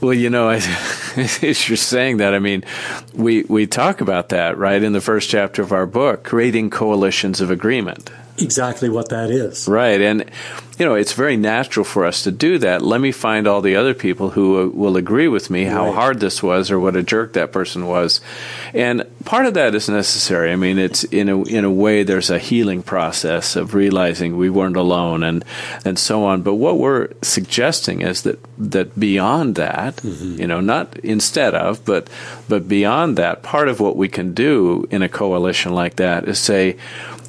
Well, 0.00 0.14
you 0.14 0.30
know, 0.30 0.48
as 1.16 1.68
you're 1.68 1.76
saying 1.76 2.18
that, 2.18 2.32
I 2.32 2.38
mean, 2.38 2.64
we 3.12 3.42
we 3.44 3.66
talk 3.66 4.00
about 4.00 4.28
that 4.28 4.56
right 4.56 4.82
in 4.82 4.92
the 4.92 5.00
first 5.00 5.28
chapter 5.30 5.62
of 5.62 5.72
our 5.72 5.86
book, 5.86 6.22
creating 6.22 6.70
coalitions 6.70 7.40
of 7.40 7.50
agreement 7.50 8.10
exactly 8.38 8.88
what 8.88 9.08
that 9.10 9.30
is. 9.30 9.68
Right. 9.68 10.00
And, 10.00 10.30
you 10.78 10.84
know, 10.84 10.94
it's 10.94 11.12
very 11.12 11.36
natural 11.36 11.84
for 11.84 12.04
us 12.04 12.22
to 12.24 12.30
do 12.30 12.58
that. 12.58 12.82
Let 12.82 13.00
me 13.00 13.12
find 13.12 13.46
all 13.46 13.62
the 13.62 13.76
other 13.76 13.94
people 13.94 14.30
who 14.30 14.60
uh, 14.60 14.66
will 14.68 14.96
agree 14.96 15.28
with 15.28 15.48
me 15.48 15.64
how 15.64 15.86
right. 15.86 15.94
hard 15.94 16.20
this 16.20 16.42
was 16.42 16.70
or 16.70 16.78
what 16.78 16.96
a 16.96 17.02
jerk 17.02 17.32
that 17.32 17.52
person 17.52 17.86
was. 17.86 18.20
And 18.74 19.04
part 19.24 19.46
of 19.46 19.54
that 19.54 19.74
is 19.74 19.88
necessary. 19.88 20.52
I 20.52 20.56
mean, 20.56 20.78
it's 20.78 21.04
in 21.04 21.28
a, 21.28 21.42
in 21.44 21.64
a 21.64 21.70
way, 21.70 22.02
there's 22.02 22.30
a 22.30 22.38
healing 22.38 22.82
process 22.82 23.56
of 23.56 23.74
realizing 23.74 24.36
we 24.36 24.50
weren't 24.50 24.76
alone 24.76 25.22
and, 25.22 25.44
and 25.84 25.98
so 25.98 26.24
on. 26.24 26.42
But 26.42 26.56
what 26.56 26.78
we're 26.78 27.08
suggesting 27.22 28.02
is 28.02 28.22
that, 28.22 28.38
that 28.58 28.98
beyond 28.98 29.54
that, 29.54 29.96
mm-hmm. 29.96 30.40
you 30.40 30.46
know, 30.46 30.60
not 30.60 30.98
instead 30.98 31.54
of, 31.54 31.84
but, 31.84 32.08
but 32.48 32.68
beyond 32.68 33.16
that, 33.16 33.42
part 33.42 33.68
of 33.68 33.80
what 33.80 33.96
we 33.96 34.08
can 34.08 34.34
do 34.34 34.86
in 34.90 35.02
a 35.02 35.08
coalition 35.08 35.72
like 35.72 35.96
that 35.96 36.28
is 36.28 36.38
say, 36.38 36.76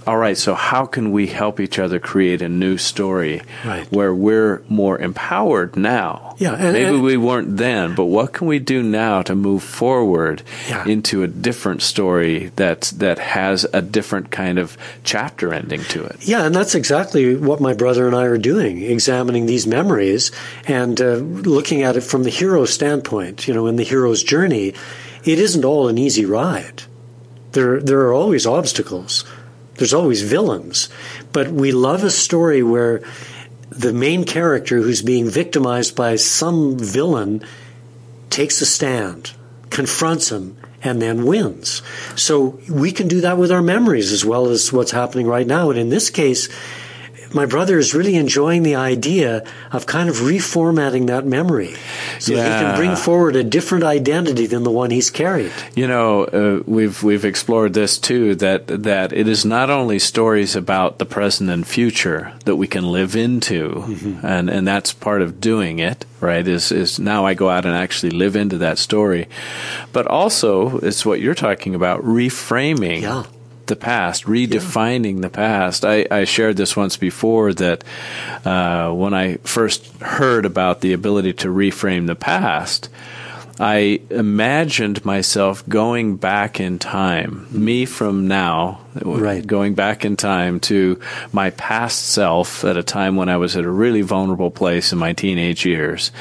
all 0.07 0.17
right, 0.17 0.37
so 0.37 0.55
how 0.55 0.85
can 0.85 1.11
we 1.11 1.27
help 1.27 1.59
each 1.59 1.77
other 1.77 1.99
create 1.99 2.41
a 2.41 2.47
new 2.47 2.77
story 2.77 3.41
right. 3.65 3.91
where 3.91 4.15
we're 4.15 4.63
more 4.69 4.97
empowered 4.97 5.75
now? 5.75 6.35
Yeah, 6.37 6.53
and, 6.53 6.71
maybe 6.71 6.95
and, 6.95 7.03
we 7.03 7.17
weren't 7.17 7.57
then, 7.57 7.93
but 7.93 8.05
what 8.05 8.31
can 8.31 8.47
we 8.47 8.59
do 8.59 8.81
now 8.81 9.21
to 9.23 9.35
move 9.35 9.63
forward 9.63 10.43
yeah. 10.69 10.87
into 10.87 11.23
a 11.23 11.27
different 11.27 11.81
story 11.81 12.53
that 12.55 12.93
that 12.95 13.19
has 13.19 13.65
a 13.73 13.81
different 13.81 14.31
kind 14.31 14.57
of 14.57 14.77
chapter 15.03 15.53
ending 15.53 15.83
to 15.85 16.05
it? 16.05 16.25
Yeah, 16.25 16.45
and 16.45 16.55
that's 16.55 16.73
exactly 16.73 17.35
what 17.35 17.59
my 17.59 17.73
brother 17.73 18.07
and 18.07 18.15
I 18.15 18.23
are 18.23 18.37
doing, 18.37 18.83
examining 18.83 19.45
these 19.45 19.67
memories 19.67 20.31
and 20.67 21.01
uh, 21.01 21.15
looking 21.15 21.81
at 21.81 21.97
it 21.97 22.01
from 22.01 22.23
the 22.23 22.29
hero 22.29 22.63
standpoint. 22.63 23.45
You 23.45 23.53
know, 23.53 23.67
in 23.67 23.75
the 23.75 23.83
hero's 23.83 24.23
journey, 24.23 24.73
it 25.25 25.37
isn't 25.37 25.65
all 25.65 25.89
an 25.89 25.97
easy 25.97 26.23
ride. 26.23 26.83
There, 27.51 27.81
there 27.81 28.01
are 28.01 28.13
always 28.13 28.45
obstacles 28.45 29.25
there's 29.77 29.93
always 29.93 30.21
villains, 30.21 30.89
but 31.31 31.49
we 31.49 31.71
love 31.71 32.03
a 32.03 32.09
story 32.09 32.63
where 32.63 33.01
the 33.69 33.93
main 33.93 34.23
character 34.23 34.77
who's 34.77 35.01
being 35.01 35.29
victimized 35.29 35.95
by 35.95 36.15
some 36.15 36.77
villain 36.77 37.43
takes 38.29 38.61
a 38.61 38.65
stand, 38.65 39.33
confronts 39.69 40.31
him, 40.31 40.57
and 40.83 41.01
then 41.01 41.25
wins. 41.25 41.81
So 42.15 42.59
we 42.69 42.91
can 42.91 43.07
do 43.07 43.21
that 43.21 43.37
with 43.37 43.51
our 43.51 43.61
memories 43.61 44.11
as 44.11 44.23
well 44.25 44.47
as 44.47 44.71
what's 44.71 44.91
happening 44.91 45.27
right 45.27 45.47
now. 45.47 45.69
And 45.69 45.79
in 45.79 45.89
this 45.89 46.09
case, 46.09 46.49
my 47.33 47.45
brother 47.45 47.77
is 47.77 47.93
really 47.93 48.15
enjoying 48.15 48.63
the 48.63 48.75
idea 48.75 49.43
of 49.71 49.85
kind 49.85 50.09
of 50.09 50.17
reformatting 50.17 51.07
that 51.07 51.25
memory 51.25 51.75
so 52.19 52.33
yeah. 52.33 52.43
he 52.43 52.65
can 52.65 52.75
bring 52.75 52.95
forward 52.95 53.35
a 53.35 53.43
different 53.43 53.83
identity 53.83 54.47
than 54.47 54.63
the 54.63 54.71
one 54.71 54.91
he's 54.91 55.09
carried. 55.09 55.51
You 55.75 55.87
know, 55.87 56.25
uh, 56.25 56.63
we've 56.65 57.03
we've 57.03 57.25
explored 57.25 57.73
this 57.73 57.97
too 57.97 58.35
that 58.35 58.67
that 58.67 59.13
it 59.13 59.27
is 59.27 59.45
not 59.45 59.69
only 59.69 59.99
stories 59.99 60.55
about 60.55 60.99
the 60.99 61.05
present 61.05 61.49
and 61.49 61.67
future 61.67 62.33
that 62.45 62.55
we 62.55 62.67
can 62.67 62.91
live 62.91 63.15
into, 63.15 63.69
mm-hmm. 63.69 64.25
and 64.25 64.49
and 64.49 64.67
that's 64.67 64.93
part 64.93 65.21
of 65.21 65.39
doing 65.39 65.79
it, 65.79 66.05
right? 66.19 66.47
Is 66.47 66.71
is 66.71 66.99
now 66.99 67.25
I 67.25 67.33
go 67.33 67.49
out 67.49 67.65
and 67.65 67.75
actually 67.75 68.11
live 68.11 68.35
into 68.35 68.57
that 68.59 68.77
story, 68.77 69.27
but 69.93 70.07
also 70.07 70.79
it's 70.79 71.05
what 71.05 71.19
you're 71.19 71.35
talking 71.35 71.75
about 71.75 72.01
reframing. 72.03 73.01
Yeah 73.01 73.23
the 73.67 73.75
past, 73.75 74.25
redefining 74.25 75.15
yeah. 75.15 75.21
the 75.21 75.29
past. 75.29 75.85
I, 75.85 76.05
I, 76.09 76.23
shared 76.25 76.57
this 76.57 76.75
once 76.75 76.97
before 76.97 77.53
that 77.53 77.83
uh, 78.45 78.91
when 78.91 79.13
I 79.13 79.37
first 79.37 79.85
heard 80.01 80.45
about 80.45 80.81
the 80.81 80.93
ability 80.93 81.33
to 81.33 81.47
reframe 81.47 82.07
the 82.07 82.15
past, 82.15 82.89
I 83.59 84.01
imagined 84.11 85.03
myself 85.03 85.67
going 85.67 86.17
back 86.17 86.59
in 86.59 86.77
time, 86.77 87.47
me 87.49 87.85
from 87.85 88.27
now, 88.27 88.81
right. 89.01 89.45
going 89.45 89.73
back 89.73 90.05
in 90.05 90.15
time 90.15 90.59
to 90.61 90.99
my 91.31 91.49
past 91.51 92.09
self 92.09 92.63
at 92.63 92.77
a 92.77 92.83
time 92.83 93.15
when 93.15 93.29
I 93.29 93.37
was 93.37 93.55
at 93.57 93.65
a 93.65 93.69
really 93.69 94.01
vulnerable 94.03 94.51
place 94.51 94.91
in 94.91 94.99
my 94.99 95.13
teenage 95.13 95.65
years, 95.65 96.11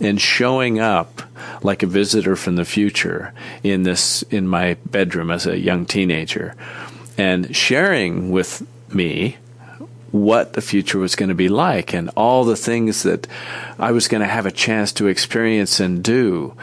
and 0.00 0.20
showing 0.20 0.80
up 0.80 1.22
like 1.62 1.82
a 1.82 1.86
visitor 1.86 2.36
from 2.36 2.56
the 2.56 2.64
future 2.64 3.32
in 3.62 3.84
this 3.84 4.22
in 4.24 4.46
my 4.46 4.74
bedroom 4.84 5.30
as 5.30 5.46
a 5.46 5.58
young 5.58 5.86
teenager 5.86 6.54
and 7.16 7.54
sharing 7.54 8.30
with 8.30 8.66
me 8.94 9.36
what 10.12 10.52
the 10.52 10.60
future 10.60 10.98
was 10.98 11.16
going 11.16 11.30
to 11.30 11.34
be 11.34 11.48
like 11.48 11.94
and 11.94 12.10
all 12.16 12.44
the 12.44 12.56
things 12.56 13.02
that 13.02 13.26
I 13.78 13.92
was 13.92 14.08
going 14.08 14.20
to 14.20 14.26
have 14.26 14.46
a 14.46 14.52
chance 14.52 14.92
to 14.94 15.08
experience 15.08 15.80
and 15.80 16.04
do. 16.04 16.54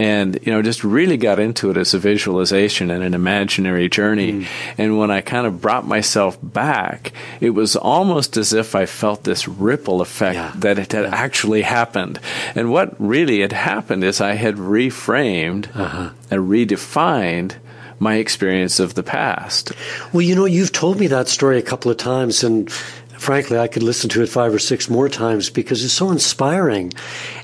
And, 0.00 0.38
you 0.44 0.52
know, 0.52 0.62
just 0.62 0.84
really 0.84 1.16
got 1.16 1.40
into 1.40 1.70
it 1.70 1.76
as 1.76 1.92
a 1.92 1.98
visualization 1.98 2.88
and 2.88 3.02
an 3.02 3.14
imaginary 3.14 3.88
journey. 3.88 4.32
Mm. 4.32 4.46
And 4.76 4.98
when 4.98 5.10
I 5.10 5.22
kind 5.22 5.44
of 5.44 5.60
brought 5.60 5.88
myself 5.88 6.38
back, 6.40 7.12
it 7.40 7.50
was 7.50 7.74
almost 7.74 8.36
as 8.36 8.52
if 8.52 8.76
I 8.76 8.86
felt 8.86 9.24
this 9.24 9.48
ripple 9.48 10.00
effect 10.00 10.36
yeah. 10.36 10.52
that 10.54 10.78
it 10.78 10.92
had 10.92 11.04
yeah. 11.04 11.10
actually 11.12 11.62
happened. 11.62 12.20
And 12.54 12.70
what 12.70 12.94
really 13.00 13.40
had 13.40 13.52
happened 13.52 14.04
is 14.04 14.20
I 14.20 14.34
had 14.34 14.54
reframed 14.54 15.74
uh-huh. 15.74 16.10
and 16.30 16.48
redefined 16.48 17.56
my 17.98 18.16
experience 18.16 18.80
of 18.80 18.94
the 18.94 19.02
past. 19.02 19.72
Well, 20.12 20.22
you 20.22 20.34
know, 20.34 20.44
you've 20.44 20.72
told 20.72 20.98
me 20.98 21.06
that 21.08 21.28
story 21.28 21.58
a 21.58 21.62
couple 21.62 21.90
of 21.90 21.96
times, 21.96 22.44
and 22.44 22.70
frankly, 22.70 23.58
I 23.58 23.68
could 23.68 23.82
listen 23.82 24.08
to 24.10 24.22
it 24.22 24.28
five 24.28 24.54
or 24.54 24.58
six 24.58 24.88
more 24.88 25.08
times 25.08 25.50
because 25.50 25.84
it's 25.84 25.94
so 25.94 26.10
inspiring. 26.10 26.92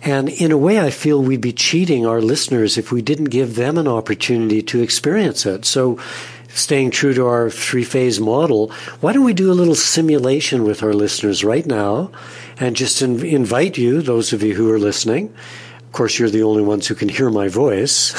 And 0.03 0.29
in 0.29 0.53
a 0.53 0.59
way, 0.59 0.81
I 0.81 0.91
feel 0.91 1.23
we'd 1.23 1.41
be 1.41 1.53
cheating 1.53 2.07
our 2.07 2.21
listeners 2.21 2.79
if 2.79 2.93
we 2.93 3.03
didn't 3.03 3.27
give 3.27 3.57
them 3.57 3.79
an 3.79 3.89
opportunity 3.89 4.63
to 4.63 4.83
experience 4.83 5.47
it. 5.47 5.65
So, 5.65 5.99
staying 6.49 6.93
true 6.93 7.13
to 7.13 7.27
our 7.27 7.51
three 7.51 7.83
phase 7.83 8.21
model, 8.21 8.71
why 9.01 9.13
don't 9.13 9.25
we 9.25 9.35
do 9.35 9.51
a 9.51 9.55
little 9.55 9.75
simulation 9.75 10.63
with 10.63 10.85
our 10.85 10.93
listeners 10.93 11.43
right 11.43 11.67
now 11.67 12.13
and 12.59 12.77
just 12.77 13.03
in- 13.03 13.25
invite 13.25 13.77
you, 13.77 14.01
those 14.01 14.33
of 14.33 14.43
you 14.43 14.55
who 14.55 14.71
are 14.71 14.79
listening, 14.79 15.35
course, 15.95 16.19
you're 16.19 16.29
the 16.29 16.43
only 16.43 16.63
ones 16.63 16.87
who 16.87 16.95
can 16.95 17.09
hear 17.09 17.31
my 17.31 17.49
voice. 17.49 18.15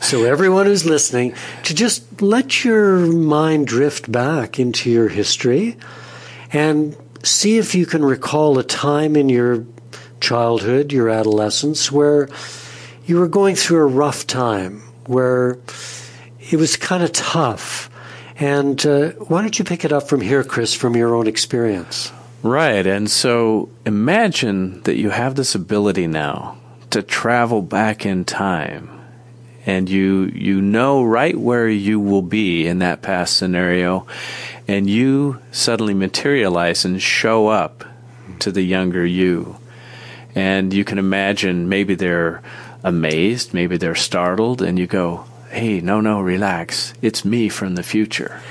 so, 0.00 0.24
everyone 0.24 0.66
who's 0.66 0.84
listening, 0.84 1.34
to 1.62 1.74
just 1.74 2.20
let 2.20 2.64
your 2.64 3.06
mind 3.06 3.68
drift 3.68 4.10
back 4.10 4.58
into 4.58 4.90
your 4.90 5.08
history 5.08 5.76
and 6.52 6.96
see 7.22 7.58
if 7.58 7.74
you 7.74 7.86
can 7.86 8.04
recall 8.04 8.58
a 8.58 8.64
time 8.64 9.14
in 9.14 9.28
your 9.28 9.64
childhood, 10.20 10.92
your 10.92 11.08
adolescence, 11.08 11.92
where 11.92 12.28
you 13.06 13.18
were 13.18 13.28
going 13.28 13.54
through 13.54 13.78
a 13.78 13.86
rough 13.86 14.26
time, 14.26 14.80
where 15.06 15.58
it 16.50 16.56
was 16.56 16.76
kind 16.76 17.02
of 17.02 17.12
tough. 17.12 17.90
And 18.36 18.84
uh, 18.84 19.10
why 19.12 19.42
don't 19.42 19.56
you 19.58 19.64
pick 19.64 19.84
it 19.84 19.92
up 19.92 20.08
from 20.08 20.20
here, 20.20 20.42
Chris, 20.42 20.74
from 20.74 20.96
your 20.96 21.14
own 21.14 21.26
experience? 21.26 22.10
Right. 22.44 22.86
And 22.86 23.10
so 23.10 23.70
imagine 23.86 24.82
that 24.82 24.98
you 24.98 25.08
have 25.08 25.34
this 25.34 25.54
ability 25.54 26.06
now 26.06 26.58
to 26.90 27.00
travel 27.00 27.62
back 27.62 28.04
in 28.04 28.26
time 28.26 28.90
and 29.64 29.88
you 29.88 30.30
you 30.34 30.60
know 30.60 31.02
right 31.02 31.34
where 31.34 31.66
you 31.70 31.98
will 31.98 32.20
be 32.20 32.66
in 32.66 32.80
that 32.80 33.00
past 33.00 33.38
scenario 33.38 34.06
and 34.68 34.90
you 34.90 35.40
suddenly 35.52 35.94
materialize 35.94 36.84
and 36.84 37.00
show 37.00 37.48
up 37.48 37.82
to 38.40 38.52
the 38.52 38.60
younger 38.60 39.06
you. 39.06 39.56
And 40.34 40.74
you 40.74 40.84
can 40.84 40.98
imagine 40.98 41.70
maybe 41.70 41.94
they're 41.94 42.42
amazed 42.82 43.54
maybe 43.54 43.78
they're 43.78 43.94
startled 43.94 44.60
and 44.60 44.78
you 44.78 44.86
go 44.86 45.24
hey 45.48 45.80
no 45.80 46.02
no 46.02 46.20
relax. 46.20 46.92
It's 47.00 47.24
me 47.24 47.48
from 47.48 47.74
the 47.74 47.82
future. 47.82 48.42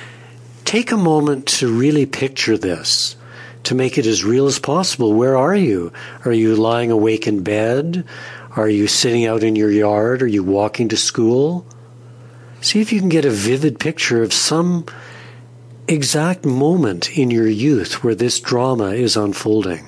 Take 0.65 0.91
a 0.91 0.97
moment 0.97 1.45
to 1.59 1.71
really 1.71 2.07
picture 2.07 2.57
this 2.57 3.17
to 3.63 3.75
make 3.75 3.97
it 3.97 4.05
as 4.05 4.23
real 4.23 4.47
as 4.47 4.59
possible. 4.59 5.13
Where 5.13 5.37
are 5.37 5.55
you? 5.55 5.91
Are 6.25 6.31
you 6.31 6.55
lying 6.55 6.91
awake 6.91 7.27
in 7.27 7.43
bed? 7.43 8.05
Are 8.55 8.69
you 8.69 8.87
sitting 8.87 9.25
out 9.25 9.43
in 9.43 9.55
your 9.55 9.71
yard? 9.71 10.21
Are 10.21 10.27
you 10.27 10.43
walking 10.43 10.89
to 10.89 10.97
school? 10.97 11.65
See 12.61 12.81
if 12.81 12.93
you 12.93 12.99
can 12.99 13.09
get 13.09 13.25
a 13.25 13.29
vivid 13.29 13.79
picture 13.79 14.23
of 14.23 14.33
some 14.33 14.85
exact 15.87 16.45
moment 16.45 17.17
in 17.17 17.31
your 17.31 17.47
youth 17.47 18.03
where 18.03 18.15
this 18.15 18.39
drama 18.39 18.91
is 18.91 19.17
unfolding. 19.17 19.85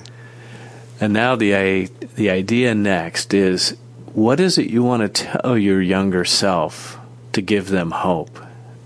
And 1.00 1.12
now 1.12 1.36
the 1.36 1.90
the 2.14 2.30
idea 2.30 2.74
next 2.74 3.34
is 3.34 3.76
what 4.14 4.40
is 4.40 4.56
it 4.56 4.70
you 4.70 4.82
want 4.82 5.02
to 5.02 5.24
tell 5.24 5.58
your 5.58 5.82
younger 5.82 6.24
self 6.24 6.98
to 7.32 7.42
give 7.42 7.68
them 7.68 7.90
hope, 7.90 8.38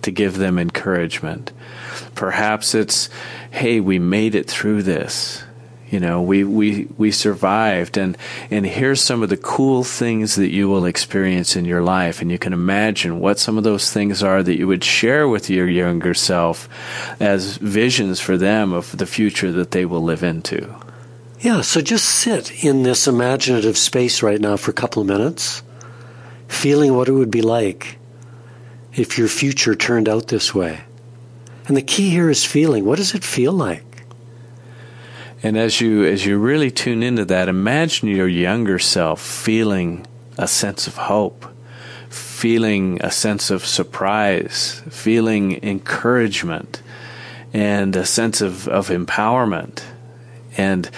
to 0.03 0.11
give 0.11 0.37
them 0.37 0.59
encouragement? 0.59 1.53
Perhaps 2.15 2.75
it's, 2.75 3.09
hey, 3.51 3.81
we 3.81 3.99
made 3.99 4.35
it 4.35 4.49
through 4.49 4.83
this. 4.83 5.43
You 5.91 5.99
know, 5.99 6.23
we, 6.23 6.45
we, 6.45 6.87
we 6.99 7.11
survived 7.11 7.99
and, 7.99 8.17
and 8.49 8.65
here's 8.65 9.01
some 9.01 9.25
of 9.25 9.29
the 9.29 9.37
cool 9.37 9.83
things 9.83 10.37
that 10.37 10.53
you 10.53 10.69
will 10.69 10.85
experience 10.85 11.57
in 11.57 11.65
your 11.65 11.83
life. 11.83 12.23
And 12.23 12.31
you 12.31 12.39
can 12.39 12.53
imagine 12.53 13.19
what 13.19 13.41
some 13.41 13.59
of 13.59 13.65
those 13.65 13.91
things 13.91 14.23
are 14.23 14.41
that 14.41 14.57
you 14.57 14.69
would 14.69 14.85
share 14.85 15.27
with 15.27 15.51
your 15.51 15.69
younger 15.69 16.15
self 16.15 16.69
as 17.19 17.57
visions 17.57 18.21
for 18.21 18.37
them 18.37 18.73
of 18.73 18.97
the 18.97 19.07
future 19.07 19.51
that 19.51 19.73
they 19.73 19.85
will 19.85 20.03
live 20.03 20.23
into. 20.23 20.73
Yeah, 21.41 21.63
so 21.63 21.81
just 21.81 22.05
sit 22.05 22.65
in 22.65 22.85
this 22.85 23.09
imaginative 23.09 23.77
space 23.77 24.23
right 24.23 24.41
now 24.41 24.57
for 24.57 24.71
a 24.71 24.75
couple 24.75 25.03
of 25.03 25.09
minutes, 25.09 25.63
feeling 26.47 26.95
what 26.95 27.09
it 27.09 27.13
would 27.13 27.31
be 27.31 27.43
like 27.43 27.99
if 28.95 29.19
your 29.19 29.29
future 29.29 29.75
turned 29.75 30.09
out 30.09 30.29
this 30.29 30.55
way. 30.55 30.81
And 31.67 31.77
the 31.77 31.83
key 31.83 32.11
here 32.11 32.31
is 32.31 32.45
feeling. 32.45 32.85
What 32.85 32.99
does 32.99 33.15
it 33.15 33.25
feel 33.25 33.53
like? 33.53 33.85
And 35.43 35.57
as 35.57 35.81
you 35.81 36.05
as 36.05 36.27
you 36.27 36.39
really 36.39 36.71
tune 36.71 37.03
into 37.03 37.25
that, 37.27 37.49
imagine 37.49 38.09
your 38.09 38.29
younger 38.29 38.79
self 38.79 39.21
feeling 39.21 40.07
a 40.37 40.47
sense 40.47 40.87
of 40.87 40.97
hope, 40.97 41.47
feeling 42.09 43.01
a 43.03 43.11
sense 43.11 43.51
of 43.51 43.65
surprise, 43.65 44.83
feeling 44.91 45.63
encouragement, 45.65 46.83
and 47.53 47.97
a 47.97 48.05
sense 48.05 48.41
of, 48.41 48.69
of 48.69 48.89
empowerment. 48.89 49.83
And 50.57 50.91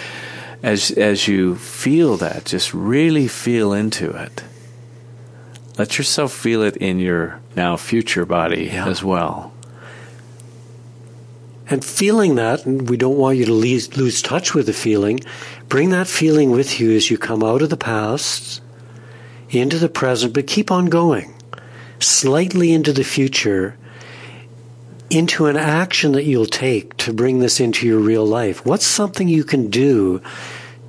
as 0.62 0.90
as 0.90 1.28
you 1.28 1.54
feel 1.56 2.16
that, 2.16 2.46
just 2.46 2.74
really 2.74 3.28
feel 3.28 3.72
into 3.72 4.10
it. 4.10 4.42
Let 5.78 5.96
yourself 5.98 6.32
feel 6.32 6.62
it 6.62 6.76
in 6.76 6.98
your 6.98 7.40
now 7.56 7.76
future 7.76 8.26
body 8.26 8.70
yeah. 8.72 8.86
as 8.86 9.02
well. 9.02 9.52
And 11.68 11.82
feeling 11.82 12.34
that, 12.34 12.66
and 12.66 12.90
we 12.90 12.98
don't 12.98 13.16
want 13.16 13.38
you 13.38 13.46
to 13.46 13.52
lose, 13.52 13.96
lose 13.96 14.20
touch 14.20 14.52
with 14.52 14.66
the 14.66 14.74
feeling, 14.74 15.20
bring 15.68 15.90
that 15.90 16.06
feeling 16.06 16.50
with 16.50 16.78
you 16.78 16.94
as 16.94 17.10
you 17.10 17.16
come 17.16 17.42
out 17.42 17.62
of 17.62 17.70
the 17.70 17.78
past, 17.78 18.60
into 19.48 19.78
the 19.78 19.88
present, 19.88 20.34
but 20.34 20.46
keep 20.46 20.70
on 20.70 20.86
going, 20.86 21.34
slightly 21.98 22.72
into 22.72 22.92
the 22.92 23.04
future, 23.04 23.78
into 25.08 25.46
an 25.46 25.56
action 25.56 26.12
that 26.12 26.24
you'll 26.24 26.46
take 26.46 26.96
to 26.98 27.12
bring 27.12 27.38
this 27.38 27.60
into 27.60 27.86
your 27.86 27.98
real 27.98 28.26
life. 28.26 28.66
What's 28.66 28.86
something 28.86 29.28
you 29.28 29.44
can 29.44 29.70
do 29.70 30.20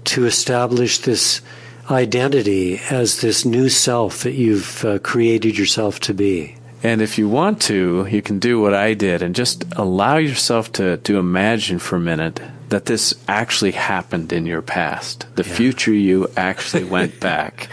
to 0.06 0.26
establish 0.26 1.00
this 1.00 1.42
identity 1.90 2.80
as 2.90 3.22
this 3.22 3.46
new 3.46 3.70
self 3.70 4.24
that 4.24 4.34
you've 4.34 4.84
uh, 4.86 5.00
created 5.00 5.58
yourself 5.58 6.00
to 6.02 6.14
be? 6.14 6.56
And 6.84 7.02
if 7.02 7.18
you 7.18 7.30
want 7.30 7.62
to, 7.64 8.06
you 8.10 8.22
can 8.22 8.40
do 8.40 8.60
what 8.60 8.74
I 8.74 8.94
did 8.94 9.22
and 9.22 9.34
just 9.34 9.64
allow 9.78 10.18
yourself 10.18 10.72
to, 10.74 10.98
to 10.98 11.18
imagine 11.18 11.80
for 11.80 11.96
a 11.96 12.00
minute 12.00 12.42
that 12.74 12.86
this 12.86 13.14
actually 13.28 13.72
happened 13.72 14.34
in 14.34 14.46
your 14.46 14.62
past. 14.62 15.28
The 15.36 15.48
yeah. 15.48 15.56
future 15.56 15.94
you 15.94 16.28
actually 16.36 16.84
went 16.84 17.20
back. 17.22 17.70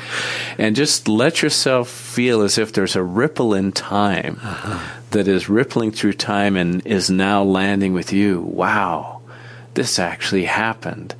And 0.58 0.76
just 0.76 1.08
let 1.08 1.42
yourself 1.42 1.88
feel 1.88 2.42
as 2.42 2.58
if 2.58 2.72
there's 2.72 2.96
a 2.96 3.02
ripple 3.02 3.54
in 3.54 3.72
time 3.72 4.38
uh-huh. 4.42 5.00
that 5.10 5.26
is 5.26 5.48
rippling 5.48 5.90
through 5.90 6.12
time 6.12 6.56
and 6.56 6.86
is 6.86 7.10
now 7.10 7.42
landing 7.42 7.92
with 7.92 8.12
you. 8.12 8.42
Wow, 8.42 9.22
this 9.74 9.98
actually 9.98 10.44
happened. 10.44 11.14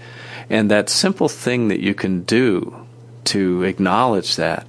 And 0.50 0.70
that 0.70 0.90
simple 0.90 1.28
thing 1.28 1.68
that 1.68 1.80
you 1.80 1.94
can 1.94 2.22
do 2.24 2.86
to 3.24 3.62
acknowledge 3.62 4.36
that 4.36 4.66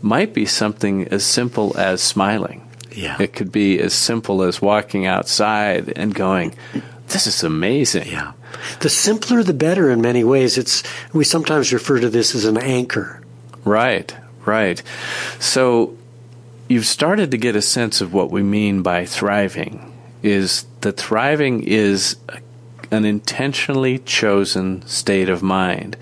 might 0.00 0.32
be 0.32 0.46
something 0.46 1.08
as 1.08 1.26
simple 1.26 1.76
as 1.76 2.00
smiling. 2.00 2.62
Yeah. 2.92 3.20
It 3.20 3.34
could 3.34 3.52
be 3.52 3.78
as 3.80 3.92
simple 3.92 4.42
as 4.42 4.62
walking 4.62 5.04
outside 5.04 5.92
and 5.96 6.14
going, 6.14 6.54
this 7.08 7.26
is 7.26 7.42
amazing. 7.42 8.08
Yeah. 8.08 8.32
The 8.80 8.88
simpler 8.88 9.42
the 9.42 9.52
better 9.52 9.90
in 9.90 10.00
many 10.00 10.24
ways. 10.24 10.56
It's 10.56 10.82
we 11.12 11.24
sometimes 11.24 11.72
refer 11.72 12.00
to 12.00 12.08
this 12.08 12.34
as 12.34 12.44
an 12.44 12.56
anchor. 12.56 13.20
Right, 13.64 14.16
right. 14.44 14.82
So 15.38 15.96
you've 16.68 16.86
started 16.86 17.32
to 17.32 17.36
get 17.36 17.56
a 17.56 17.62
sense 17.62 18.00
of 18.00 18.14
what 18.14 18.30
we 18.30 18.42
mean 18.42 18.82
by 18.82 19.04
thriving 19.04 19.92
is 20.22 20.66
that 20.80 20.96
thriving 20.96 21.62
is 21.62 22.16
an 22.90 23.04
intentionally 23.04 23.98
chosen 23.98 24.86
state 24.86 25.28
of 25.28 25.42
mind. 25.42 25.96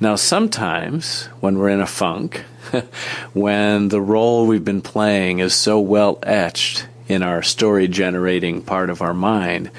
Now 0.00 0.16
sometimes 0.16 1.26
when 1.40 1.58
we're 1.58 1.68
in 1.68 1.80
a 1.80 1.86
funk 1.86 2.44
when 3.32 3.88
the 3.88 4.00
role 4.00 4.46
we've 4.46 4.64
been 4.64 4.82
playing 4.82 5.38
is 5.38 5.54
so 5.54 5.78
well 5.78 6.18
etched 6.22 6.86
in 7.08 7.22
our 7.22 7.42
story 7.42 7.86
generating 7.86 8.62
part 8.62 8.90
of 8.90 9.02
our 9.02 9.14
mind 9.14 9.70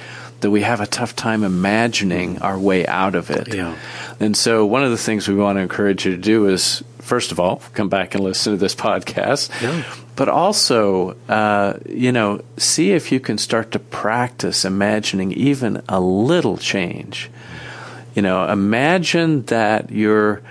that 0.42 0.52
we 0.52 0.62
have 0.62 0.82
a 0.82 0.86
tough 0.86 1.16
time 1.16 1.44
imagining 1.44 2.42
our 2.42 2.58
way 2.58 2.86
out 2.86 3.16
of 3.16 3.30
it. 3.30 3.54
Yeah. 3.54 3.78
And 4.20 4.36
so, 4.36 4.66
one 4.66 4.84
of 4.84 4.92
the 4.92 4.98
things 4.98 5.28
we 5.28 5.36
want 5.36 5.58
to 5.58 5.62
encourage 5.62 6.06
you 6.06 6.12
to 6.12 6.22
do 6.22 6.48
is, 6.48 6.84
first 7.00 7.32
of 7.32 7.40
all, 7.40 7.62
come 7.74 7.90
back 7.90 8.16
and 8.16 8.24
listen 8.24 8.54
to 8.54 8.58
this 8.58 8.76
podcast. 8.76 9.50
Yeah. 9.62 9.84
But 10.16 10.30
also, 10.30 11.18
uh, 11.28 11.80
you 11.90 12.12
know, 12.12 12.42
see 12.58 12.92
if 12.92 13.12
you 13.12 13.20
can 13.20 13.38
start 13.38 13.72
to 13.72 13.80
practice 13.80 14.64
imagining 14.64 15.32
even 15.34 15.82
a 15.90 16.00
little 16.00 16.58
change. 16.58 17.30
You 18.14 18.22
know, 18.22 18.48
imagine 18.48 19.44
that 19.48 19.92
you're 19.92 20.42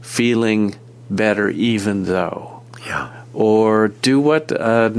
feeling 0.00 0.76
better 1.10 1.48
even 1.50 2.04
though. 2.04 2.62
Yeah. 2.86 3.12
Or 3.34 3.88
do 3.88 4.20
what 4.20 4.50
uh, 4.52 4.90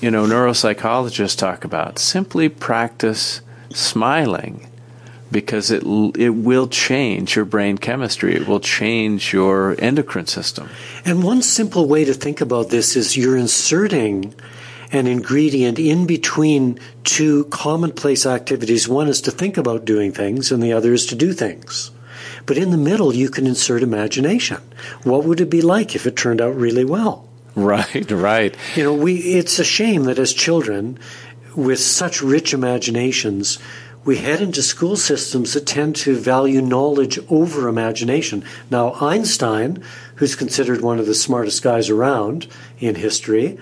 you 0.00 0.10
know 0.10 0.24
neuropsychologists 0.24 1.36
talk 1.36 1.64
about. 1.64 1.98
Simply 1.98 2.48
practice 2.48 3.40
smiling 3.72 4.66
because 5.30 5.70
it 5.70 5.82
it 6.16 6.30
will 6.30 6.68
change 6.68 7.36
your 7.36 7.44
brain 7.44 7.78
chemistry. 7.78 8.34
It 8.34 8.46
will 8.46 8.60
change 8.60 9.32
your 9.32 9.76
endocrine 9.78 10.26
system. 10.26 10.68
And 11.04 11.22
one 11.22 11.42
simple 11.42 11.86
way 11.88 12.04
to 12.04 12.14
think 12.14 12.40
about 12.40 12.70
this 12.70 12.96
is 12.96 13.16
you're 13.16 13.36
inserting 13.36 14.34
an 14.92 15.06
ingredient 15.06 15.78
in 15.78 16.06
between 16.06 16.78
two 17.02 17.44
commonplace 17.46 18.24
activities. 18.24 18.88
One 18.88 19.08
is 19.08 19.20
to 19.22 19.30
think 19.30 19.56
about 19.56 19.84
doing 19.84 20.12
things, 20.12 20.52
and 20.52 20.62
the 20.62 20.72
other 20.72 20.92
is 20.92 21.06
to 21.06 21.16
do 21.16 21.32
things. 21.32 21.90
But 22.46 22.56
in 22.56 22.70
the 22.70 22.76
middle, 22.76 23.14
you 23.14 23.28
can 23.28 23.46
insert 23.46 23.82
imagination. 23.82 24.58
What 25.02 25.24
would 25.24 25.40
it 25.40 25.50
be 25.50 25.60
like 25.60 25.96
if 25.96 26.06
it 26.06 26.16
turned 26.16 26.40
out 26.40 26.54
really 26.54 26.84
well? 26.84 27.28
Right, 27.56 28.10
right. 28.10 28.54
You 28.74 28.84
know, 28.84 28.94
we 28.94 29.16
it's 29.16 29.58
a 29.58 29.64
shame 29.64 30.04
that 30.04 30.18
as 30.18 30.34
children 30.34 30.98
with 31.56 31.80
such 31.80 32.22
rich 32.22 32.52
imaginations, 32.52 33.58
we 34.04 34.18
head 34.18 34.40
into 34.40 34.62
school 34.62 34.94
systems 34.94 35.54
that 35.54 35.66
tend 35.66 35.96
to 35.96 36.16
value 36.16 36.62
knowledge 36.62 37.18
over 37.28 37.66
imagination. 37.66 38.44
Now, 38.70 38.92
Einstein, 39.00 39.82
who's 40.16 40.36
considered 40.36 40.80
one 40.80 41.00
of 41.00 41.06
the 41.06 41.14
smartest 41.14 41.62
guys 41.62 41.90
around 41.90 42.46
in 42.78 42.94
history, 42.94 43.58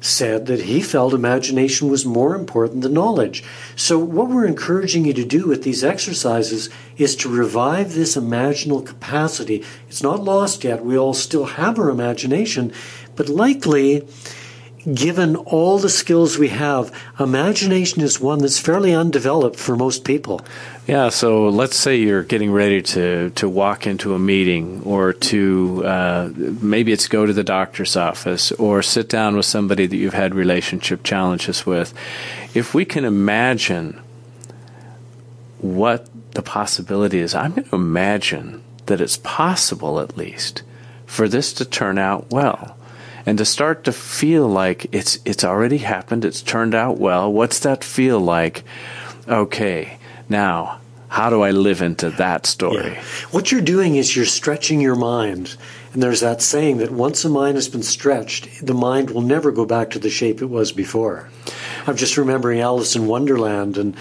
said 0.00 0.46
that 0.46 0.62
he 0.62 0.82
felt 0.82 1.14
imagination 1.14 1.88
was 1.88 2.04
more 2.04 2.34
important 2.34 2.82
than 2.82 2.92
knowledge. 2.92 3.42
So, 3.74 3.98
what 3.98 4.28
we're 4.28 4.44
encouraging 4.44 5.06
you 5.06 5.14
to 5.14 5.24
do 5.24 5.46
with 5.46 5.62
these 5.62 5.82
exercises 5.82 6.68
is 6.98 7.16
to 7.16 7.30
revive 7.30 7.94
this 7.94 8.16
imaginal 8.16 8.84
capacity. 8.84 9.64
It's 9.88 10.02
not 10.02 10.22
lost 10.22 10.62
yet. 10.64 10.84
We 10.84 10.98
all 10.98 11.14
still 11.14 11.46
have 11.46 11.78
our 11.78 11.88
imagination, 11.88 12.72
but 13.16 13.30
likely 13.30 14.06
given 14.94 15.36
all 15.36 15.78
the 15.78 15.88
skills 15.88 16.38
we 16.38 16.48
have, 16.48 16.92
imagination 17.18 18.02
is 18.02 18.20
one 18.20 18.38
that's 18.38 18.58
fairly 18.58 18.94
undeveloped 18.94 19.58
for 19.58 19.76
most 19.76 20.04
people. 20.04 20.40
Yeah, 20.86 21.08
so 21.08 21.48
let's 21.48 21.76
say 21.76 21.96
you're 21.96 22.22
getting 22.22 22.52
ready 22.52 22.82
to, 22.82 23.30
to 23.30 23.48
walk 23.48 23.86
into 23.86 24.14
a 24.14 24.18
meeting 24.18 24.82
or 24.84 25.12
to 25.12 25.84
uh, 25.84 26.30
maybe 26.36 26.92
it's 26.92 27.08
go 27.08 27.26
to 27.26 27.32
the 27.32 27.42
doctor's 27.42 27.96
office 27.96 28.52
or 28.52 28.82
sit 28.82 29.08
down 29.08 29.36
with 29.36 29.46
somebody 29.46 29.86
that 29.86 29.96
you've 29.96 30.14
had 30.14 30.34
relationship 30.34 31.02
challenges 31.02 31.66
with. 31.66 31.92
If 32.54 32.72
we 32.72 32.84
can 32.84 33.04
imagine 33.04 34.00
what 35.58 36.08
the 36.32 36.42
possibility 36.42 37.18
is, 37.18 37.34
I'm 37.34 37.52
going 37.52 37.68
to 37.68 37.74
imagine 37.74 38.62
that 38.86 39.00
it's 39.00 39.16
possible 39.16 39.98
at 39.98 40.16
least 40.16 40.62
for 41.06 41.28
this 41.28 41.52
to 41.54 41.64
turn 41.64 41.98
out 41.98 42.30
well 42.30 42.75
and 43.26 43.36
to 43.38 43.44
start 43.44 43.84
to 43.84 43.92
feel 43.92 44.48
like 44.48 44.86
it's 44.92 45.18
it's 45.24 45.44
already 45.44 45.78
happened, 45.78 46.24
it's 46.24 46.40
turned 46.40 46.74
out 46.74 46.98
well. 46.98 47.30
What's 47.30 47.58
that 47.60 47.84
feel 47.84 48.20
like? 48.20 48.64
Okay, 49.28 49.98
now 50.28 50.80
how 51.08 51.30
do 51.30 51.42
I 51.42 51.50
live 51.50 51.82
into 51.82 52.10
that 52.10 52.46
story? 52.46 52.92
Yeah. 52.92 53.02
What 53.30 53.50
you're 53.50 53.60
doing 53.60 53.96
is 53.96 54.14
you're 54.14 54.26
stretching 54.26 54.80
your 54.80 54.96
mind. 54.96 55.56
And 55.92 56.02
there's 56.02 56.20
that 56.20 56.42
saying 56.42 56.76
that 56.78 56.90
once 56.90 57.24
a 57.24 57.30
mind 57.30 57.56
has 57.56 57.68
been 57.68 57.82
stretched, 57.82 58.66
the 58.66 58.74
mind 58.74 59.10
will 59.10 59.22
never 59.22 59.50
go 59.50 59.64
back 59.64 59.90
to 59.90 59.98
the 59.98 60.10
shape 60.10 60.42
it 60.42 60.50
was 60.50 60.72
before. 60.72 61.30
I'm 61.86 61.96
just 61.96 62.18
remembering 62.18 62.60
Alice 62.60 62.96
in 62.96 63.06
Wonderland, 63.06 63.78
and 63.78 63.96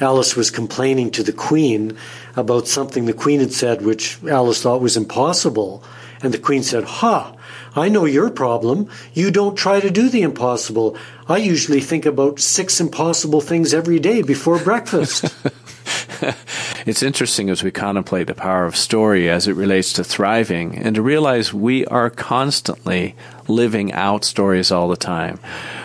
Alice 0.00 0.36
was 0.36 0.50
complaining 0.50 1.10
to 1.10 1.24
the 1.24 1.32
Queen 1.32 1.96
about 2.36 2.68
something 2.68 3.06
the 3.06 3.12
Queen 3.12 3.40
had 3.40 3.52
said, 3.52 3.82
which 3.82 4.22
Alice 4.22 4.62
thought 4.62 4.80
was 4.80 4.96
impossible. 4.96 5.82
And 6.22 6.32
the 6.32 6.38
Queen 6.38 6.62
said, 6.62 6.84
Ha! 6.84 7.34
I 7.74 7.88
know 7.88 8.04
your 8.04 8.30
problem. 8.30 8.88
You 9.14 9.30
don't 9.30 9.56
try 9.56 9.80
to 9.80 9.90
do 9.90 10.08
the 10.08 10.22
impossible. 10.22 10.96
I 11.28 11.38
usually 11.38 11.80
think 11.80 12.06
about 12.06 12.40
six 12.40 12.80
impossible 12.80 13.40
things 13.40 13.72
every 13.72 13.98
day 13.98 14.22
before 14.22 14.58
breakfast. 14.58 15.34
It's 16.86 17.02
interesting 17.02 17.50
as 17.50 17.62
we 17.62 17.70
contemplate 17.70 18.26
the 18.26 18.34
power 18.34 18.64
of 18.64 18.74
story 18.74 19.28
as 19.28 19.46
it 19.46 19.52
relates 19.52 19.92
to 19.94 20.04
thriving 20.04 20.78
and 20.78 20.94
to 20.94 21.02
realize 21.02 21.52
we 21.52 21.84
are 21.86 22.08
constantly 22.08 23.14
living 23.48 23.92
out 23.92 24.24
stories 24.24 24.72
all 24.72 24.88
the 24.88 24.96
time. 24.96 25.38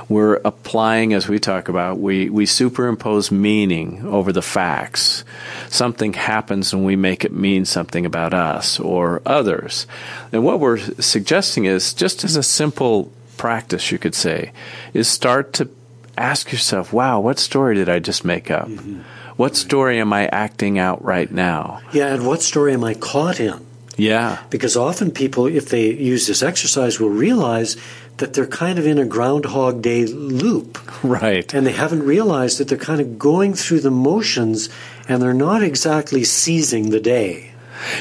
We're 0.08 0.36
applying, 0.46 1.14
as 1.14 1.28
we 1.28 1.40
talk 1.40 1.68
about, 1.68 2.00
we, 2.00 2.30
we 2.30 2.46
superimpose 2.46 3.32
meaning 3.32 4.06
over 4.06 4.32
the 4.32 4.42
facts. 4.42 5.24
Something 5.70 6.14
happens 6.14 6.74
and 6.74 6.86
we 6.86 6.96
make 6.96 7.26
it 7.26 7.32
mean 7.32 7.66
something 7.66 8.06
about 8.06 8.34
us 8.34 8.80
or 8.80 9.22
others. 9.26 9.88
And 10.32 10.44
what 10.44 10.60
we're 10.60 10.78
suggesting 10.78 11.66
is 11.66 11.94
just 11.94 12.24
as 12.24 12.36
a 12.36 12.44
simple 12.44 13.12
practice, 13.38 13.92
you 13.92 13.98
could 13.98 14.16
say, 14.16 14.52
is 14.94 15.08
start 15.08 15.54
to 15.54 15.70
ask 16.18 16.52
yourself, 16.52 16.94
wow, 16.94 17.20
what 17.20 17.40
story 17.40 17.76
did 17.76 17.90
I 17.90 18.00
just 18.00 18.24
make 18.24 18.52
up? 18.52 18.68
Mm-hmm. 18.68 19.02
What 19.38 19.56
story 19.56 20.00
am 20.00 20.14
I 20.14 20.28
acting 20.28 20.80
out 20.80 21.04
right 21.04 21.30
now? 21.30 21.82
Yeah, 21.92 22.14
and 22.14 22.26
what 22.26 22.42
story 22.42 22.74
am 22.74 22.84
I 22.84 22.94
caught 22.94 23.40
in? 23.40 23.66
Yeah. 23.98 24.44
Because 24.50 24.76
often 24.76 25.12
people, 25.12 25.48
if 25.48 25.70
they 25.70 25.92
use 25.92 26.28
this 26.28 26.44
exercise, 26.44 27.00
will 27.00 27.10
realize 27.10 27.78
that 28.18 28.34
they're 28.34 28.48
kind 28.48 28.80
of 28.80 28.86
in 28.86 28.98
a 28.98 29.06
Groundhog 29.06 29.82
Day 29.82 30.06
loop. 30.06 30.80
Right. 31.04 31.54
And 31.54 31.68
they 31.68 31.74
haven't 31.74 32.04
realized 32.04 32.58
that 32.60 32.68
they're 32.68 32.78
kind 32.78 33.02
of 33.02 33.20
going 33.20 33.54
through 33.54 33.82
the 33.82 33.92
motions 33.92 34.70
and 35.08 35.22
they're 35.22 35.34
not 35.34 35.64
exactly 35.64 36.24
seizing 36.24 36.90
the 36.90 37.00
day. 37.00 37.52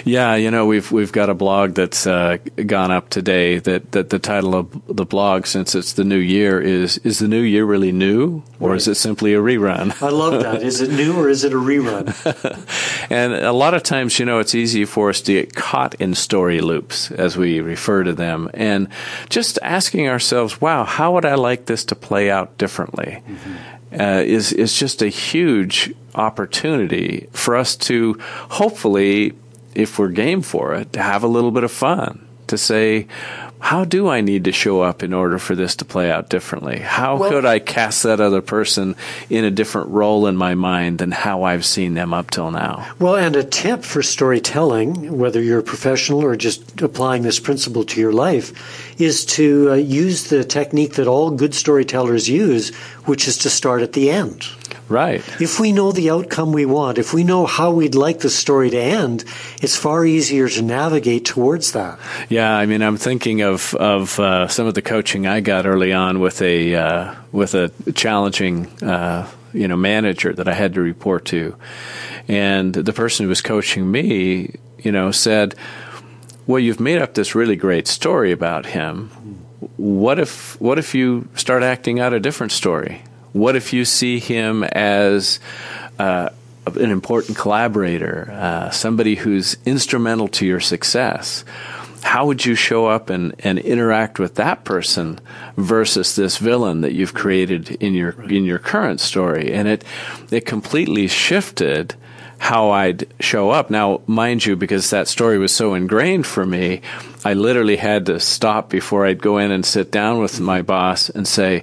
Yeah, 0.04 0.34
you 0.34 0.50
know, 0.50 0.66
we've 0.66 0.90
we've 0.90 1.12
got 1.12 1.30
a 1.30 1.34
blog 1.34 1.74
that's 1.74 2.06
uh, 2.06 2.38
gone 2.66 2.90
up 2.90 3.10
today. 3.10 3.58
That, 3.58 3.92
that 3.92 4.10
the 4.10 4.18
title 4.18 4.54
of 4.54 4.86
the 4.86 5.04
blog, 5.04 5.46
since 5.46 5.74
it's 5.74 5.94
the 5.94 6.04
new 6.04 6.18
year, 6.18 6.60
is 6.60 6.98
is 6.98 7.18
the 7.18 7.28
new 7.28 7.40
year 7.40 7.64
really 7.64 7.92
new, 7.92 8.42
or 8.60 8.70
right. 8.70 8.76
is 8.76 8.88
it 8.88 8.96
simply 8.96 9.34
a 9.34 9.38
rerun? 9.38 10.00
I 10.02 10.10
love 10.10 10.42
that. 10.42 10.62
Is 10.62 10.80
it 10.80 10.90
new 10.90 11.16
or 11.16 11.28
is 11.28 11.44
it 11.44 11.52
a 11.52 11.56
rerun? 11.56 12.04
and 13.10 13.34
a 13.34 13.52
lot 13.52 13.74
of 13.74 13.82
times, 13.82 14.18
you 14.18 14.26
know, 14.26 14.38
it's 14.38 14.54
easy 14.54 14.84
for 14.84 15.10
us 15.10 15.20
to 15.22 15.32
get 15.32 15.54
caught 15.54 15.94
in 15.96 16.14
story 16.14 16.60
loops, 16.60 17.10
as 17.10 17.36
we 17.36 17.60
refer 17.60 18.04
to 18.04 18.12
them, 18.12 18.50
and 18.54 18.88
just 19.28 19.58
asking 19.62 20.08
ourselves, 20.08 20.60
"Wow, 20.60 20.84
how 20.84 21.12
would 21.14 21.24
I 21.24 21.34
like 21.34 21.66
this 21.66 21.84
to 21.86 21.94
play 21.94 22.30
out 22.30 22.58
differently?" 22.58 23.22
Mm-hmm. 23.26 24.00
Uh, 24.00 24.22
is 24.26 24.52
is 24.52 24.76
just 24.76 25.02
a 25.02 25.08
huge 25.08 25.94
opportunity 26.14 27.28
for 27.32 27.56
us 27.56 27.76
to 27.76 28.18
hopefully 28.50 29.34
if 29.74 29.98
we're 29.98 30.08
game 30.08 30.42
for 30.42 30.74
it, 30.74 30.92
to 30.92 31.02
have 31.02 31.22
a 31.22 31.28
little 31.28 31.50
bit 31.50 31.64
of 31.64 31.72
fun, 31.72 32.26
to 32.46 32.58
say, 32.58 33.06
how 33.64 33.82
do 33.82 34.08
I 34.08 34.20
need 34.20 34.44
to 34.44 34.52
show 34.52 34.82
up 34.82 35.02
in 35.02 35.14
order 35.14 35.38
for 35.38 35.54
this 35.54 35.76
to 35.76 35.86
play 35.86 36.10
out 36.10 36.28
differently? 36.28 36.80
How 36.80 37.16
well, 37.16 37.30
could 37.30 37.46
I 37.46 37.60
cast 37.60 38.02
that 38.02 38.20
other 38.20 38.42
person 38.42 38.94
in 39.30 39.42
a 39.46 39.50
different 39.50 39.88
role 39.88 40.26
in 40.26 40.36
my 40.36 40.54
mind 40.54 40.98
than 40.98 41.12
how 41.12 41.44
I've 41.44 41.64
seen 41.64 41.94
them 41.94 42.12
up 42.12 42.30
till 42.30 42.50
now? 42.50 42.86
Well, 42.98 43.16
and 43.16 43.34
a 43.34 43.42
tip 43.42 43.82
for 43.82 44.02
storytelling, 44.02 45.16
whether 45.16 45.40
you're 45.40 45.60
a 45.60 45.62
professional 45.62 46.22
or 46.22 46.36
just 46.36 46.82
applying 46.82 47.22
this 47.22 47.40
principle 47.40 47.84
to 47.84 48.00
your 48.02 48.12
life, 48.12 48.93
is 48.98 49.24
to 49.24 49.70
uh, 49.70 49.74
use 49.74 50.28
the 50.28 50.44
technique 50.44 50.94
that 50.94 51.06
all 51.06 51.30
good 51.30 51.54
storytellers 51.54 52.28
use, 52.28 52.74
which 53.04 53.28
is 53.28 53.38
to 53.38 53.50
start 53.50 53.82
at 53.82 53.92
the 53.92 54.10
end. 54.10 54.46
Right. 54.88 55.22
If 55.40 55.58
we 55.58 55.72
know 55.72 55.92
the 55.92 56.10
outcome 56.10 56.52
we 56.52 56.66
want, 56.66 56.98
if 56.98 57.14
we 57.14 57.24
know 57.24 57.46
how 57.46 57.72
we'd 57.72 57.94
like 57.94 58.18
the 58.18 58.28
story 58.28 58.68
to 58.70 58.78
end, 58.78 59.24
it's 59.62 59.76
far 59.76 60.04
easier 60.04 60.48
to 60.48 60.62
navigate 60.62 61.24
towards 61.24 61.72
that. 61.72 61.98
Yeah, 62.28 62.54
I 62.54 62.66
mean, 62.66 62.82
I'm 62.82 62.98
thinking 62.98 63.40
of 63.40 63.74
of 63.76 64.20
uh, 64.20 64.48
some 64.48 64.66
of 64.66 64.74
the 64.74 64.82
coaching 64.82 65.26
I 65.26 65.40
got 65.40 65.64
early 65.64 65.92
on 65.94 66.20
with 66.20 66.42
a 66.42 66.74
uh, 66.74 67.14
with 67.32 67.54
a 67.54 67.72
challenging 67.94 68.66
uh, 68.82 69.26
you 69.54 69.68
know 69.68 69.76
manager 69.76 70.34
that 70.34 70.48
I 70.48 70.52
had 70.52 70.74
to 70.74 70.82
report 70.82 71.24
to, 71.26 71.56
and 72.28 72.74
the 72.74 72.92
person 72.92 73.24
who 73.24 73.30
was 73.30 73.40
coaching 73.40 73.90
me, 73.90 74.54
you 74.78 74.92
know, 74.92 75.10
said, 75.12 75.54
"Well, 76.46 76.58
you've 76.58 76.80
made 76.80 77.00
up 77.00 77.14
this 77.14 77.34
really 77.34 77.56
great 77.56 77.88
story 77.88 78.32
about 78.32 78.66
him." 78.66 79.10
What 79.76 80.18
if 80.18 80.60
what 80.60 80.78
if 80.78 80.94
you 80.94 81.28
start 81.34 81.62
acting 81.62 82.00
out 82.00 82.12
a 82.12 82.20
different 82.20 82.52
story? 82.52 83.02
What 83.32 83.56
if 83.56 83.72
you 83.72 83.84
see 83.84 84.20
him 84.20 84.62
as 84.62 85.40
uh, 85.98 86.28
an 86.66 86.90
important 86.90 87.36
collaborator, 87.36 88.30
uh, 88.32 88.70
somebody 88.70 89.16
who's 89.16 89.56
instrumental 89.66 90.28
to 90.28 90.46
your 90.46 90.60
success? 90.60 91.44
How 92.02 92.26
would 92.26 92.44
you 92.44 92.54
show 92.54 92.86
up 92.86 93.08
and, 93.10 93.34
and 93.40 93.58
interact 93.58 94.18
with 94.18 94.34
that 94.34 94.64
person 94.64 95.18
versus 95.56 96.16
this 96.16 96.36
villain 96.36 96.82
that 96.82 96.92
you've 96.92 97.14
created 97.14 97.70
in 97.82 97.94
your 97.94 98.10
in 98.30 98.44
your 98.44 98.58
current 98.58 99.00
story? 99.00 99.52
And 99.52 99.66
it 99.66 99.84
it 100.30 100.46
completely 100.46 101.08
shifted 101.08 101.94
how 102.44 102.72
I'd 102.72 103.06
show 103.20 103.48
up. 103.48 103.70
Now, 103.70 104.02
mind 104.06 104.44
you, 104.44 104.54
because 104.54 104.90
that 104.90 105.08
story 105.08 105.38
was 105.38 105.50
so 105.50 105.72
ingrained 105.72 106.26
for 106.26 106.44
me, 106.44 106.82
I 107.24 107.32
literally 107.32 107.76
had 107.76 108.04
to 108.06 108.20
stop 108.20 108.68
before 108.68 109.06
I'd 109.06 109.22
go 109.22 109.38
in 109.38 109.50
and 109.50 109.64
sit 109.64 109.90
down 109.90 110.18
with 110.18 110.40
my 110.40 110.60
boss 110.60 111.08
and 111.08 111.26
say, 111.26 111.62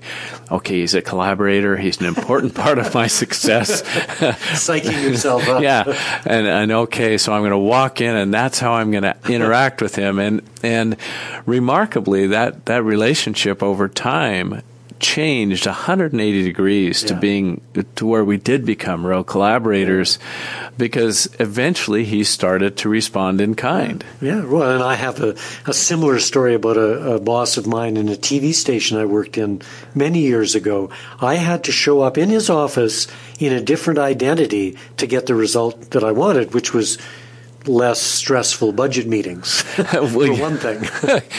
okay, 0.49 0.79
he's 0.79 0.95
a 0.95 1.03
collaborator. 1.03 1.77
He's 1.77 1.99
an 1.99 2.07
important 2.07 2.55
part 2.63 2.79
of 2.79 2.95
my 2.95 3.05
success. 3.05 3.83
Psyching 3.83 5.03
yourself 5.03 5.47
up. 5.47 5.61
yeah. 5.61 5.83
And, 6.25 6.47
and 6.47 6.71
okay, 6.71 7.19
so 7.19 7.31
I'm 7.31 7.41
going 7.41 7.51
to 7.51 7.59
walk 7.59 8.01
in 8.01 8.15
and 8.15 8.33
that's 8.33 8.57
how 8.57 8.73
I'm 8.73 8.89
going 8.89 9.03
to 9.03 9.15
interact 9.29 9.83
with 9.83 9.93
him. 9.93 10.17
And, 10.17 10.41
and 10.63 10.97
remarkably, 11.45 12.25
that, 12.27 12.65
that 12.65 12.83
relationship 12.83 13.61
over 13.61 13.87
time 13.87 14.63
changed 15.01 15.65
180 15.65 16.43
degrees 16.43 17.01
yeah. 17.01 17.07
to 17.09 17.15
being 17.15 17.61
to 17.95 18.05
where 18.05 18.23
we 18.23 18.37
did 18.37 18.65
become 18.65 19.05
real 19.05 19.23
collaborators 19.23 20.19
because 20.77 21.27
eventually 21.39 22.05
he 22.05 22.23
started 22.23 22.77
to 22.77 22.89
respond 22.89 23.41
in 23.41 23.55
kind. 23.55 24.05
Yeah, 24.21 24.37
yeah. 24.37 24.45
well, 24.45 24.71
and 24.71 24.83
I 24.83 24.95
have 24.95 25.19
a, 25.21 25.35
a 25.65 25.73
similar 25.73 26.19
story 26.19 26.53
about 26.53 26.77
a, 26.77 27.15
a 27.15 27.19
boss 27.19 27.57
of 27.57 27.67
mine 27.67 27.97
in 27.97 28.07
a 28.07 28.15
TV 28.15 28.53
station 28.53 28.97
I 28.97 29.05
worked 29.05 29.37
in 29.37 29.61
many 29.93 30.19
years 30.19 30.55
ago. 30.55 30.89
I 31.19 31.35
had 31.35 31.63
to 31.65 31.71
show 31.71 32.01
up 32.01 32.17
in 32.17 32.29
his 32.29 32.49
office 32.49 33.07
in 33.39 33.51
a 33.51 33.61
different 33.61 33.99
identity 33.99 34.77
to 34.97 35.07
get 35.07 35.25
the 35.25 35.35
result 35.35 35.91
that 35.91 36.03
I 36.03 36.11
wanted, 36.11 36.53
which 36.53 36.73
was 36.73 36.97
less 37.67 38.01
stressful 38.01 38.71
budget 38.73 39.07
meetings, 39.07 39.63
well, 39.93 40.07
for 40.07 40.33
one 40.33 40.57
thing. 40.57 40.83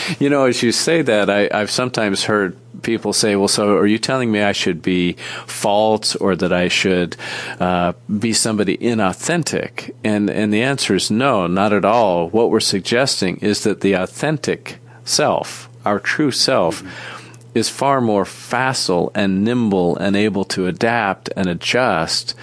you 0.19 0.31
know, 0.31 0.45
as 0.45 0.63
you 0.63 0.73
say 0.73 1.03
that, 1.03 1.29
I, 1.29 1.49
I've 1.53 1.71
sometimes 1.71 2.25
heard 2.25 2.57
people 2.83 3.13
say, 3.13 3.37
well, 3.37 3.49
so 3.49 3.77
are 3.77 3.87
you 3.87 3.99
telling 3.99 4.31
me 4.31 4.43
I 4.43 4.53
should 4.53 4.83
be 4.83 5.15
false 5.47 6.17
or 6.17 6.37
that 6.37 6.53
I 6.53 6.69
should 6.69 7.17
uh, 7.61 7.93
be 8.19 8.33
somebody 8.33 8.77
inauthentic? 8.77 9.95
And, 10.05 10.29
and 10.31 10.53
the 10.53 10.63
answer 10.63 10.95
is 10.95 11.11
no, 11.11 11.47
not 11.47 11.73
at 11.73 11.85
all. 11.85 12.29
What 12.31 12.51
we're 12.51 12.61
suggesting 12.61 13.37
is 13.39 13.65
that 13.65 13.81
the 13.81 13.95
authentic 13.95 14.79
self, 15.05 15.69
our 15.85 16.01
true 16.01 16.31
self, 16.31 16.83
mm-hmm. 16.83 17.59
is 17.59 17.69
far 17.69 18.01
more 18.01 18.25
facile 18.25 19.11
and 19.15 19.45
nimble 19.45 19.97
and 19.97 20.17
able 20.17 20.45
to 20.45 20.67
adapt 20.67 21.31
and 21.37 21.49
adjust 21.49 22.35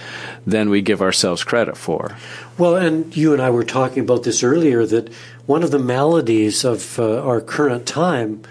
than 0.46 0.70
we 0.70 0.82
give 0.82 1.02
ourselves 1.02 1.44
credit 1.44 1.76
for. 1.76 2.16
Well, 2.60 2.76
and 2.76 3.16
you 3.16 3.32
and 3.32 3.40
I 3.40 3.48
were 3.48 3.64
talking 3.64 4.02
about 4.02 4.24
this 4.24 4.42
earlier 4.42 4.84
that 4.84 5.10
one 5.46 5.62
of 5.62 5.70
the 5.70 5.78
maladies 5.78 6.62
of 6.62 6.98
uh, 6.98 7.22
our 7.22 7.40
current 7.40 7.86
time 7.86 8.42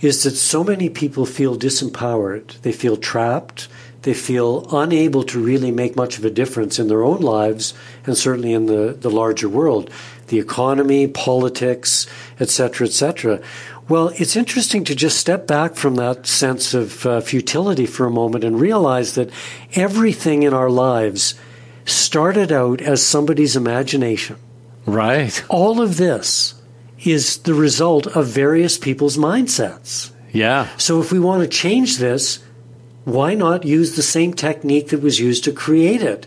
is 0.00 0.24
that 0.24 0.32
so 0.32 0.64
many 0.64 0.88
people 0.88 1.26
feel 1.26 1.56
disempowered. 1.56 2.60
They 2.62 2.72
feel 2.72 2.96
trapped. 2.96 3.68
They 4.02 4.14
feel 4.14 4.66
unable 4.74 5.22
to 5.22 5.38
really 5.38 5.70
make 5.70 5.94
much 5.94 6.18
of 6.18 6.24
a 6.24 6.30
difference 6.30 6.80
in 6.80 6.88
their 6.88 7.04
own 7.04 7.20
lives 7.20 7.72
and 8.04 8.18
certainly 8.18 8.52
in 8.52 8.66
the, 8.66 8.96
the 8.98 9.10
larger 9.10 9.48
world, 9.48 9.92
the 10.26 10.40
economy, 10.40 11.06
politics, 11.06 12.08
etc., 12.40 12.88
etc. 12.88 13.40
Well, 13.88 14.08
it's 14.16 14.34
interesting 14.34 14.82
to 14.82 14.96
just 14.96 15.18
step 15.18 15.46
back 15.46 15.76
from 15.76 15.94
that 15.94 16.26
sense 16.26 16.74
of 16.74 17.06
uh, 17.06 17.20
futility 17.20 17.86
for 17.86 18.06
a 18.06 18.10
moment 18.10 18.42
and 18.42 18.60
realize 18.60 19.14
that 19.14 19.30
everything 19.76 20.42
in 20.42 20.52
our 20.52 20.68
lives 20.68 21.36
started 21.86 22.52
out 22.52 22.82
as 22.82 23.04
somebody's 23.04 23.56
imagination. 23.56 24.36
Right. 24.84 25.42
All 25.48 25.80
of 25.80 25.96
this 25.96 26.54
is 27.04 27.38
the 27.38 27.54
result 27.54 28.06
of 28.08 28.26
various 28.26 28.76
people's 28.78 29.16
mindsets. 29.16 30.10
Yeah. 30.32 30.68
So 30.76 31.00
if 31.00 31.10
we 31.10 31.18
want 31.18 31.42
to 31.42 31.48
change 31.48 31.98
this, 31.98 32.40
why 33.04 33.34
not 33.34 33.64
use 33.64 33.96
the 33.96 34.02
same 34.02 34.34
technique 34.34 34.88
that 34.88 35.00
was 35.00 35.20
used 35.20 35.44
to 35.44 35.52
create 35.52 36.02
it, 36.02 36.26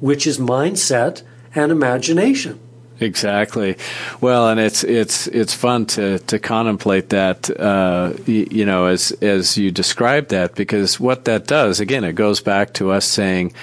which 0.00 0.26
is 0.26 0.38
mindset 0.38 1.22
and 1.54 1.72
imagination? 1.72 2.60
Exactly. 3.00 3.76
Well, 4.20 4.48
and 4.48 4.60
it's 4.60 4.84
it's 4.84 5.26
it's 5.26 5.54
fun 5.54 5.86
to 5.86 6.18
to 6.20 6.38
contemplate 6.38 7.08
that, 7.08 7.50
uh, 7.58 8.12
you, 8.26 8.46
you 8.50 8.64
know, 8.64 8.86
as 8.86 9.10
as 9.22 9.58
you 9.58 9.72
describe 9.72 10.28
that, 10.28 10.54
because 10.54 11.00
what 11.00 11.24
that 11.24 11.46
does, 11.46 11.80
again, 11.80 12.04
it 12.04 12.12
goes 12.12 12.40
back 12.40 12.74
to 12.74 12.92
us 12.92 13.04
saying, 13.04 13.54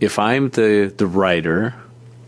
if 0.00 0.18
I'm 0.18 0.48
the 0.50 0.92
the 0.96 1.06
writer 1.06 1.74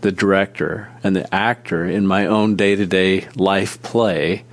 the 0.02 0.12
director 0.12 0.90
and 1.02 1.16
the 1.16 1.32
actor 1.34 1.84
in 1.84 2.06
my 2.06 2.26
own 2.26 2.56
day 2.56 2.76
to 2.76 2.84
day 2.84 3.28
life 3.34 3.80
play, 3.82 4.44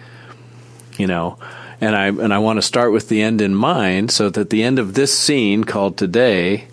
you 0.97 1.08
know, 1.08 1.38
and 1.82 1.95
I 1.95 2.08
and 2.08 2.34
I 2.34 2.38
want 2.38 2.58
to 2.58 2.62
start 2.62 2.91
with 2.91 3.10
the 3.10 3.21
end 3.21 3.41
in 3.41 3.53
mind, 3.53 4.12
so 4.12 4.29
that 4.29 4.49
the 4.49 4.63
end 4.63 4.79
of 4.79 4.93
this 4.93 5.15
scene 5.17 5.63
called 5.63 5.97
today, 5.97 6.67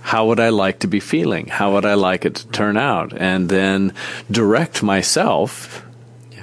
how 0.00 0.26
would 0.26 0.40
I 0.40 0.48
like 0.48 0.80
to 0.80 0.86
be 0.86 1.00
feeling? 1.00 1.46
How 1.46 1.74
would 1.74 1.84
I 1.84 1.94
like 1.94 2.24
it 2.24 2.36
to 2.36 2.48
turn 2.48 2.76
out? 2.76 3.12
And 3.16 3.48
then 3.48 3.92
direct 4.30 4.82
myself 4.82 5.85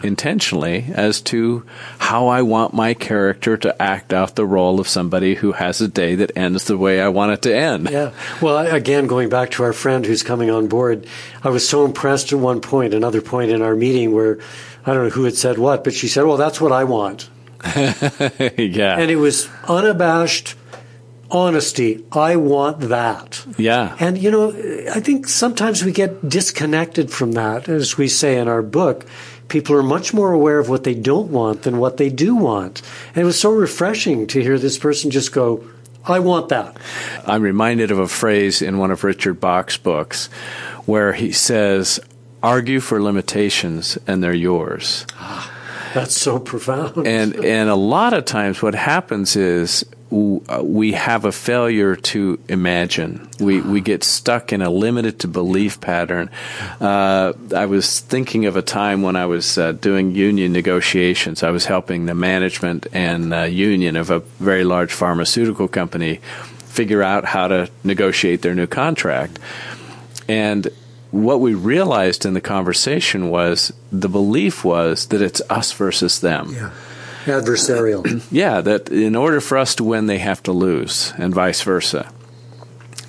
intentionally 0.04 0.86
as 0.94 1.22
to 1.22 1.66
how 2.00 2.28
I 2.28 2.42
want 2.42 2.74
my 2.74 2.94
character 2.94 3.58
to 3.58 3.82
act 3.82 4.14
out 4.14 4.36
the 4.36 4.46
role 4.46 4.80
of 4.80 4.88
somebody 4.88 5.36
who 5.36 5.54
has 5.54 5.82
a 5.82 5.88
day 5.88 6.16
that 6.16 6.36
ends 6.36 6.66
the 6.66 6.78
way 6.78 7.02
I 7.02 7.08
want 7.08 7.32
it 7.32 7.42
to 7.44 7.56
end. 7.56 7.90
Yeah. 7.90 8.12
Well, 8.42 8.58
again, 8.58 9.08
going 9.08 9.30
back 9.30 9.52
to 9.52 9.64
our 9.64 9.74
friend 9.74 10.06
who's 10.06 10.24
coming 10.24 10.50
on 10.50 10.68
board, 10.68 11.08
I 11.44 11.50
was 11.50 11.68
so 11.68 11.86
impressed 11.86 12.34
at 12.34 12.40
one 12.40 12.62
point, 12.62 12.94
another 12.94 13.22
point 13.22 13.52
in 13.52 13.62
our 13.62 13.76
meeting 13.76 14.14
where 14.14 14.40
I 14.86 14.94
don't 14.94 15.06
know 15.06 15.10
who 15.10 15.24
had 15.24 15.36
said 15.36 15.58
what, 15.58 15.84
but 15.84 15.94
she 15.94 16.08
said, 16.08 16.26
Well, 16.26 16.38
that's 16.38 16.60
what 16.60 16.72
I 16.72 16.84
want. 16.84 17.30
yeah. 17.66 18.98
And 18.98 19.10
it 19.10 19.18
was 19.20 19.50
unabashed 19.68 20.56
honesty. 21.34 22.06
I 22.12 22.36
want 22.36 22.82
that. 22.82 23.46
Yeah. 23.58 23.96
And, 24.00 24.18
you 24.18 24.30
know, 24.30 24.50
I 24.94 25.00
think 25.00 25.28
sometimes 25.28 25.84
we 25.84 25.92
get 25.92 26.28
disconnected 26.30 27.10
from 27.10 27.34
that, 27.34 27.68
as 27.68 27.98
we 27.98 28.08
say 28.08 28.38
in 28.38 28.48
our 28.48 28.62
book. 28.62 29.06
People 29.54 29.76
are 29.76 29.84
much 29.84 30.16
more 30.16 30.32
aware 30.32 30.58
of 30.58 30.68
what 30.68 30.84
they 30.84 30.96
don't 30.96 31.30
want 31.30 31.62
than 31.62 31.78
what 31.78 31.98
they 31.98 32.10
do 32.10 32.36
want. 32.36 32.82
And 33.10 33.18
it 33.18 33.24
was 33.24 33.40
so 33.40 33.52
refreshing 33.52 34.26
to 34.26 34.42
hear 34.42 34.58
this 34.58 34.80
person 34.80 35.12
just 35.12 35.32
go, 35.32 35.64
I 36.08 36.18
want 36.18 36.50
that. 36.50 36.76
I'm 37.28 37.44
reminded 37.44 37.92
of 37.92 38.00
a 38.00 38.08
phrase 38.08 38.64
in 38.64 38.80
one 38.80 38.90
of 38.90 39.04
Richard 39.04 39.40
Bach's 39.40 39.78
books 39.78 40.26
where 40.88 41.14
he 41.14 41.32
says, 41.32 42.00
argue 42.42 42.80
for 42.80 43.00
limitations 43.00 43.96
and 44.08 44.24
they're 44.24 44.34
yours. 44.34 45.06
Ah, 45.20 45.52
that's 45.94 46.20
so 46.20 46.40
profound. 46.40 47.06
And 47.06 47.36
and 47.36 47.70
a 47.70 47.76
lot 47.76 48.14
of 48.14 48.26
times 48.26 48.60
what 48.64 48.74
happens 48.74 49.36
is 49.36 49.86
we 50.14 50.92
have 50.92 51.26
a 51.26 51.32
failure 51.32 51.96
to 51.96 52.40
imagine. 52.48 53.28
We 53.40 53.62
we 53.62 53.82
get 53.82 54.04
stuck 54.04 54.54
in 54.54 54.62
a 54.62 54.70
limited 54.70 55.20
to 55.20 55.28
belief 55.28 55.82
pattern. 55.82 56.30
Uh, 56.80 57.34
I 57.56 57.66
was 57.66 58.00
thinking 58.00 58.46
of 58.46 58.56
a 58.56 58.62
time 58.62 59.02
when 59.02 59.16
I 59.16 59.26
was 59.26 59.58
uh, 59.58 59.72
doing 59.72 60.12
union 60.12 60.52
negotiations. 60.52 61.42
I 61.42 61.50
was 61.50 61.66
helping 61.66 62.06
the 62.06 62.14
management 62.14 62.86
and 62.94 63.34
uh, 63.34 63.42
union 63.44 63.96
of 63.96 64.12
a 64.12 64.20
very 64.40 64.64
large 64.64 64.94
pharmaceutical 64.94 65.68
company 65.68 66.20
figure 66.66 67.02
out 67.02 67.26
how 67.26 67.48
to 67.48 67.70
negotiate 67.84 68.42
their 68.44 68.56
new 68.56 68.68
contract. 68.68 69.40
And 70.28 70.68
what 71.10 71.40
we 71.40 71.54
realized 71.54 72.26
in 72.26 72.34
the 72.34 72.42
conversation 72.42 73.30
was 73.30 73.72
the 73.92 74.10
belief 74.10 74.64
was 74.64 75.08
that 75.08 75.22
it's 75.22 75.42
us 75.50 75.72
versus 75.72 76.22
them. 76.22 76.54
Yeah. 76.54 76.72
Adversarial. 77.26 78.24
yeah, 78.32 78.62
that 78.62 78.90
in 78.90 79.16
order 79.16 79.42
for 79.42 79.58
us 79.58 79.76
to 79.76 79.84
win, 79.84 80.08
they 80.08 80.20
have 80.20 80.44
to 80.44 80.52
lose, 80.52 81.14
and 81.18 81.34
vice 81.34 81.62
versa. 81.62 82.12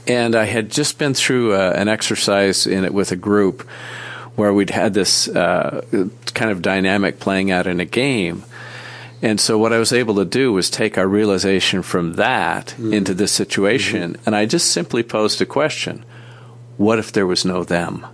And 0.06 0.34
I 0.36 0.44
had 0.44 0.70
just 0.70 0.98
been 0.98 1.14
through 1.14 1.54
uh, 1.54 1.72
an 1.74 1.88
exercise 1.88 2.66
in 2.66 2.84
it 2.84 2.92
with 2.92 3.10
a 3.10 3.16
group 3.16 3.62
where 4.36 4.52
we'd 4.52 4.70
had 4.70 4.94
this 4.94 5.28
uh, 5.28 5.84
kind 6.34 6.50
of 6.50 6.60
dynamic 6.60 7.20
playing 7.20 7.50
out 7.50 7.66
in 7.66 7.80
a 7.80 7.84
game. 7.84 8.44
And 9.22 9.40
so 9.40 9.56
what 9.56 9.72
I 9.72 9.78
was 9.78 9.92
able 9.92 10.16
to 10.16 10.24
do 10.24 10.52
was 10.52 10.68
take 10.68 10.98
our 10.98 11.06
realization 11.06 11.82
from 11.82 12.14
that 12.14 12.74
mm. 12.76 12.92
into 12.92 13.14
this 13.14 13.32
situation, 13.32 14.14
mm-hmm. 14.14 14.22
and 14.26 14.36
I 14.36 14.44
just 14.44 14.70
simply 14.70 15.02
posed 15.02 15.40
a 15.40 15.46
question 15.46 16.04
what 16.76 16.98
if 16.98 17.12
there 17.12 17.26
was 17.26 17.44
no 17.44 17.62
them? 17.62 18.04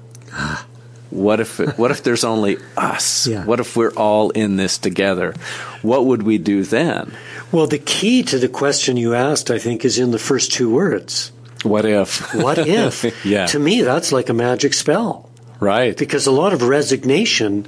What 1.10 1.40
if 1.40 1.58
what 1.76 1.90
if 1.90 2.02
there's 2.04 2.24
only 2.24 2.58
us? 2.76 3.26
Yeah. 3.26 3.44
What 3.44 3.58
if 3.60 3.76
we're 3.76 3.92
all 3.92 4.30
in 4.30 4.56
this 4.56 4.78
together? 4.78 5.34
What 5.82 6.06
would 6.06 6.22
we 6.22 6.38
do 6.38 6.62
then? 6.62 7.12
Well, 7.50 7.66
the 7.66 7.78
key 7.78 8.22
to 8.24 8.38
the 8.38 8.48
question 8.48 8.96
you 8.96 9.14
asked, 9.14 9.50
I 9.50 9.58
think, 9.58 9.84
is 9.84 9.98
in 9.98 10.12
the 10.12 10.18
first 10.18 10.52
two 10.52 10.72
words. 10.72 11.32
What 11.64 11.84
if? 11.84 12.32
What 12.34 12.58
if? 12.58 13.24
yeah. 13.24 13.46
To 13.46 13.58
me, 13.58 13.82
that's 13.82 14.12
like 14.12 14.28
a 14.28 14.34
magic 14.34 14.72
spell. 14.72 15.28
Right. 15.58 15.96
Because 15.96 16.26
a 16.26 16.30
lot 16.30 16.52
of 16.52 16.62
resignation 16.62 17.66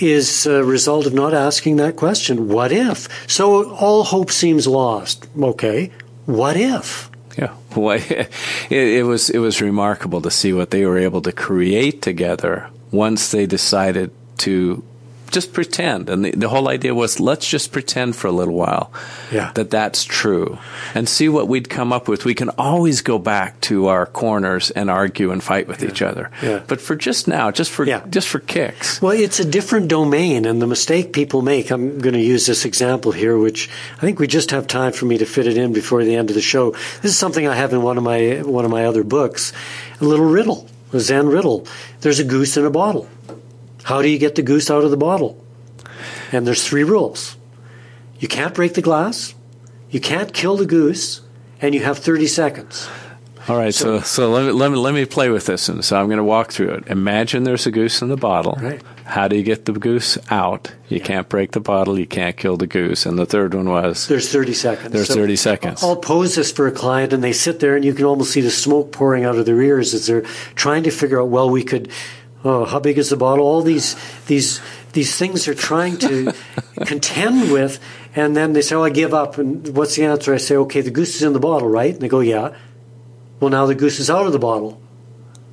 is 0.00 0.46
a 0.46 0.64
result 0.64 1.06
of 1.06 1.12
not 1.12 1.34
asking 1.34 1.76
that 1.76 1.96
question. 1.96 2.48
What 2.48 2.70
if? 2.72 3.08
So 3.28 3.70
all 3.74 4.04
hope 4.04 4.30
seems 4.30 4.66
lost. 4.66 5.26
Okay. 5.38 5.90
What 6.24 6.56
if? 6.56 7.10
Yeah, 7.36 7.54
it, 7.76 8.28
it, 8.70 9.04
was 9.04 9.28
it 9.28 9.38
was 9.38 9.60
remarkable 9.60 10.22
to 10.22 10.30
see 10.30 10.54
what 10.54 10.70
they 10.70 10.86
were 10.86 10.96
able 10.96 11.20
to 11.20 11.32
create 11.32 12.00
together 12.00 12.70
once 12.90 13.30
they 13.30 13.46
decided 13.46 14.10
to 14.38 14.82
just 15.30 15.52
pretend. 15.52 16.08
And 16.08 16.24
the, 16.24 16.30
the 16.30 16.48
whole 16.48 16.68
idea 16.68 16.94
was 16.94 17.20
let's 17.20 17.46
just 17.48 17.72
pretend 17.72 18.16
for 18.16 18.28
a 18.28 18.32
little 18.32 18.54
while 18.54 18.92
yeah. 19.30 19.52
that 19.54 19.70
that's 19.70 20.04
true 20.04 20.58
and 20.94 21.08
see 21.08 21.28
what 21.28 21.48
we'd 21.48 21.68
come 21.68 21.92
up 21.92 22.08
with. 22.08 22.24
We 22.24 22.34
can 22.34 22.50
always 22.50 23.02
go 23.02 23.18
back 23.18 23.60
to 23.62 23.86
our 23.88 24.06
corners 24.06 24.70
and 24.70 24.90
argue 24.90 25.30
and 25.32 25.42
fight 25.42 25.68
with 25.68 25.82
yeah. 25.82 25.88
each 25.88 26.02
other. 26.02 26.30
Yeah. 26.42 26.62
But 26.66 26.80
for 26.80 26.96
just 26.96 27.28
now, 27.28 27.50
just 27.50 27.70
for 27.70 27.84
just 27.84 28.28
for 28.28 28.38
kicks. 28.38 29.02
Well, 29.02 29.12
it's 29.12 29.40
a 29.40 29.44
different 29.44 29.88
domain 29.88 30.44
and 30.44 30.62
the 30.62 30.66
mistake 30.66 31.12
people 31.12 31.42
make. 31.42 31.70
I'm 31.70 31.98
going 31.98 32.14
to 32.14 32.20
use 32.20 32.46
this 32.46 32.64
example 32.64 33.12
here 33.12 33.36
which 33.36 33.68
I 33.96 34.00
think 34.00 34.18
we 34.18 34.26
just 34.26 34.50
have 34.52 34.66
time 34.66 34.92
for 34.92 35.06
me 35.06 35.18
to 35.18 35.26
fit 35.26 35.46
it 35.46 35.56
in 35.56 35.72
before 35.72 36.04
the 36.04 36.14
end 36.14 36.30
of 36.30 36.34
the 36.34 36.42
show. 36.42 36.70
This 37.02 37.12
is 37.12 37.18
something 37.18 37.46
I 37.46 37.54
have 37.54 37.72
in 37.72 37.82
one 37.82 37.98
of 37.98 38.04
my 38.04 38.42
one 38.42 38.64
of 38.64 38.70
my 38.70 38.86
other 38.86 39.04
books, 39.04 39.52
a 40.00 40.04
little 40.04 40.26
riddle, 40.26 40.68
Zen 40.94 41.26
riddle. 41.26 41.66
There's 42.00 42.18
a 42.18 42.24
goose 42.24 42.56
in 42.56 42.64
a 42.64 42.70
bottle. 42.70 43.08
How 43.84 44.02
do 44.02 44.08
you 44.08 44.18
get 44.18 44.34
the 44.34 44.42
goose 44.42 44.70
out 44.70 44.84
of 44.84 44.90
the 44.90 44.96
bottle? 44.96 45.42
And 46.32 46.46
there's 46.46 46.66
three 46.66 46.84
rules. 46.84 47.36
You 48.18 48.28
can't 48.28 48.54
break 48.54 48.74
the 48.74 48.82
glass, 48.82 49.34
you 49.90 50.00
can't 50.00 50.32
kill 50.32 50.56
the 50.56 50.66
goose, 50.66 51.20
and 51.60 51.74
you 51.74 51.82
have 51.82 51.98
30 51.98 52.26
seconds. 52.26 52.88
All 53.48 53.56
right, 53.56 53.72
so, 53.72 53.98
so, 53.98 54.04
so 54.04 54.30
let, 54.30 54.46
me, 54.46 54.52
let, 54.52 54.70
me, 54.72 54.76
let 54.76 54.94
me 54.94 55.04
play 55.04 55.28
with 55.28 55.46
this. 55.46 55.68
And 55.68 55.84
so 55.84 56.00
I'm 56.00 56.06
going 56.06 56.18
to 56.18 56.24
walk 56.24 56.50
through 56.50 56.70
it. 56.70 56.88
Imagine 56.88 57.44
there's 57.44 57.66
a 57.66 57.70
goose 57.70 58.02
in 58.02 58.08
the 58.08 58.16
bottle. 58.16 58.58
Right. 58.60 58.82
How 59.06 59.28
do 59.28 59.36
you 59.36 59.44
get 59.44 59.66
the 59.66 59.72
goose 59.72 60.18
out? 60.30 60.72
You 60.88 60.98
yeah. 60.98 61.04
can't 61.04 61.28
break 61.28 61.52
the 61.52 61.60
bottle, 61.60 61.98
you 61.98 62.06
can't 62.06 62.36
kill 62.36 62.56
the 62.56 62.66
goose. 62.66 63.06
And 63.06 63.16
the 63.16 63.24
third 63.24 63.54
one 63.54 63.68
was? 63.68 64.08
There's 64.08 64.30
30 64.30 64.52
seconds. 64.52 64.92
There's 64.92 65.08
so 65.08 65.14
30 65.14 65.36
seconds. 65.36 65.82
I'll 65.84 65.96
pose 65.96 66.34
this 66.34 66.50
for 66.50 66.66
a 66.66 66.72
client, 66.72 67.12
and 67.12 67.22
they 67.22 67.32
sit 67.32 67.60
there, 67.60 67.76
and 67.76 67.84
you 67.84 67.94
can 67.94 68.04
almost 68.04 68.32
see 68.32 68.40
the 68.40 68.50
smoke 68.50 68.90
pouring 68.90 69.24
out 69.24 69.36
of 69.36 69.46
their 69.46 69.62
ears 69.62 69.94
as 69.94 70.06
they're 70.06 70.22
trying 70.56 70.82
to 70.82 70.90
figure 70.90 71.20
out, 71.20 71.28
well, 71.28 71.48
we 71.48 71.62
could 71.62 71.90
oh, 72.46 72.64
how 72.64 72.78
big 72.78 72.98
is 72.98 73.10
the 73.10 73.16
bottle? 73.16 73.44
All 73.44 73.62
these 73.62 73.96
these 74.26 74.60
these 74.92 75.16
things 75.16 75.44
they're 75.44 75.54
trying 75.54 75.98
to 75.98 76.32
contend 76.86 77.52
with, 77.52 77.80
and 78.14 78.36
then 78.36 78.52
they 78.52 78.62
say, 78.62 78.74
"Oh, 78.74 78.84
I 78.84 78.90
give 78.90 79.12
up." 79.12 79.38
And 79.38 79.76
what's 79.76 79.96
the 79.96 80.04
answer? 80.04 80.32
I 80.32 80.38
say, 80.38 80.56
"Okay, 80.56 80.80
the 80.80 80.90
goose 80.90 81.16
is 81.16 81.22
in 81.22 81.32
the 81.32 81.40
bottle, 81.40 81.68
right?" 81.68 81.92
And 81.92 82.00
they 82.00 82.08
go, 82.08 82.20
"Yeah." 82.20 82.56
Well, 83.40 83.50
now 83.50 83.66
the 83.66 83.74
goose 83.74 84.00
is 84.00 84.08
out 84.08 84.26
of 84.26 84.32
the 84.32 84.38
bottle. 84.38 84.80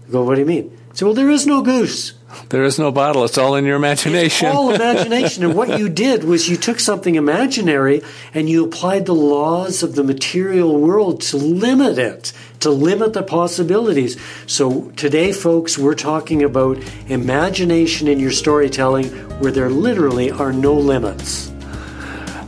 I 0.08 0.12
go, 0.12 0.24
"What 0.24 0.36
do 0.36 0.42
you 0.42 0.48
mean?" 0.48 0.78
I 0.92 0.96
say, 0.96 1.06
"Well, 1.06 1.16
there 1.16 1.30
is 1.30 1.48
no 1.48 1.62
goose." 1.62 2.14
There 2.50 2.64
is 2.64 2.80
no 2.80 2.92
bottle. 2.92 3.24
It's 3.24 3.38
all 3.38 3.56
in 3.56 3.66
your 3.66 3.76
imagination. 3.76 4.48
It's 4.48 4.56
all 4.56 4.74
imagination. 4.74 5.44
and 5.44 5.56
what 5.56 5.80
you 5.80 5.90
did 5.90 6.24
was 6.24 6.50
you 6.50 6.58
took 6.58 6.80
something 6.80 7.16
imaginary 7.16 8.02
and 8.34 8.50
you 8.50 8.66
applied 8.66 9.06
the 9.06 9.16
laws 9.16 9.84
of 9.84 9.96
the 9.96 10.04
material 10.04 10.80
world 10.80 11.22
to 11.22 11.38
limit 11.38 11.98
it, 11.98 12.34
to 12.60 12.70
limit 12.70 13.14
the 13.14 13.24
possibilities. 13.24 14.20
So 14.48 14.92
today, 14.96 15.32
folks, 15.32 15.78
we're 15.78 15.96
talking 15.96 16.44
about 16.44 16.78
imagination 17.08 18.08
in 18.08 18.20
your 18.20 18.32
storytelling 18.32 19.10
where 19.40 19.52
there 19.52 19.70
literally 19.70 20.32
are 20.32 20.54
no 20.54 20.74
limits. 20.74 21.53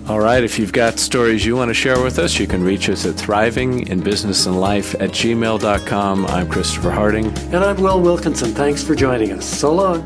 All 0.07 0.19
right, 0.19 0.43
if 0.43 0.59
you've 0.59 0.71
got 0.71 0.99
stories 0.99 1.43
you 1.43 1.55
want 1.55 1.69
to 1.69 1.73
share 1.73 1.99
with 1.99 2.19
us, 2.19 2.37
you 2.37 2.45
can 2.45 2.63
reach 2.63 2.89
us 2.89 3.07
at 3.07 3.15
thrivinginbusinessandlife 3.15 5.01
at 5.01 5.09
gmail.com. 5.09 6.25
I'm 6.27 6.47
Christopher 6.47 6.91
Harding. 6.91 7.35
And 7.51 7.55
I'm 7.55 7.77
Will 7.77 7.99
Wilkinson. 7.99 8.53
Thanks 8.53 8.83
for 8.83 8.93
joining 8.93 9.31
us. 9.31 9.43
So 9.45 9.73
long. 9.73 10.05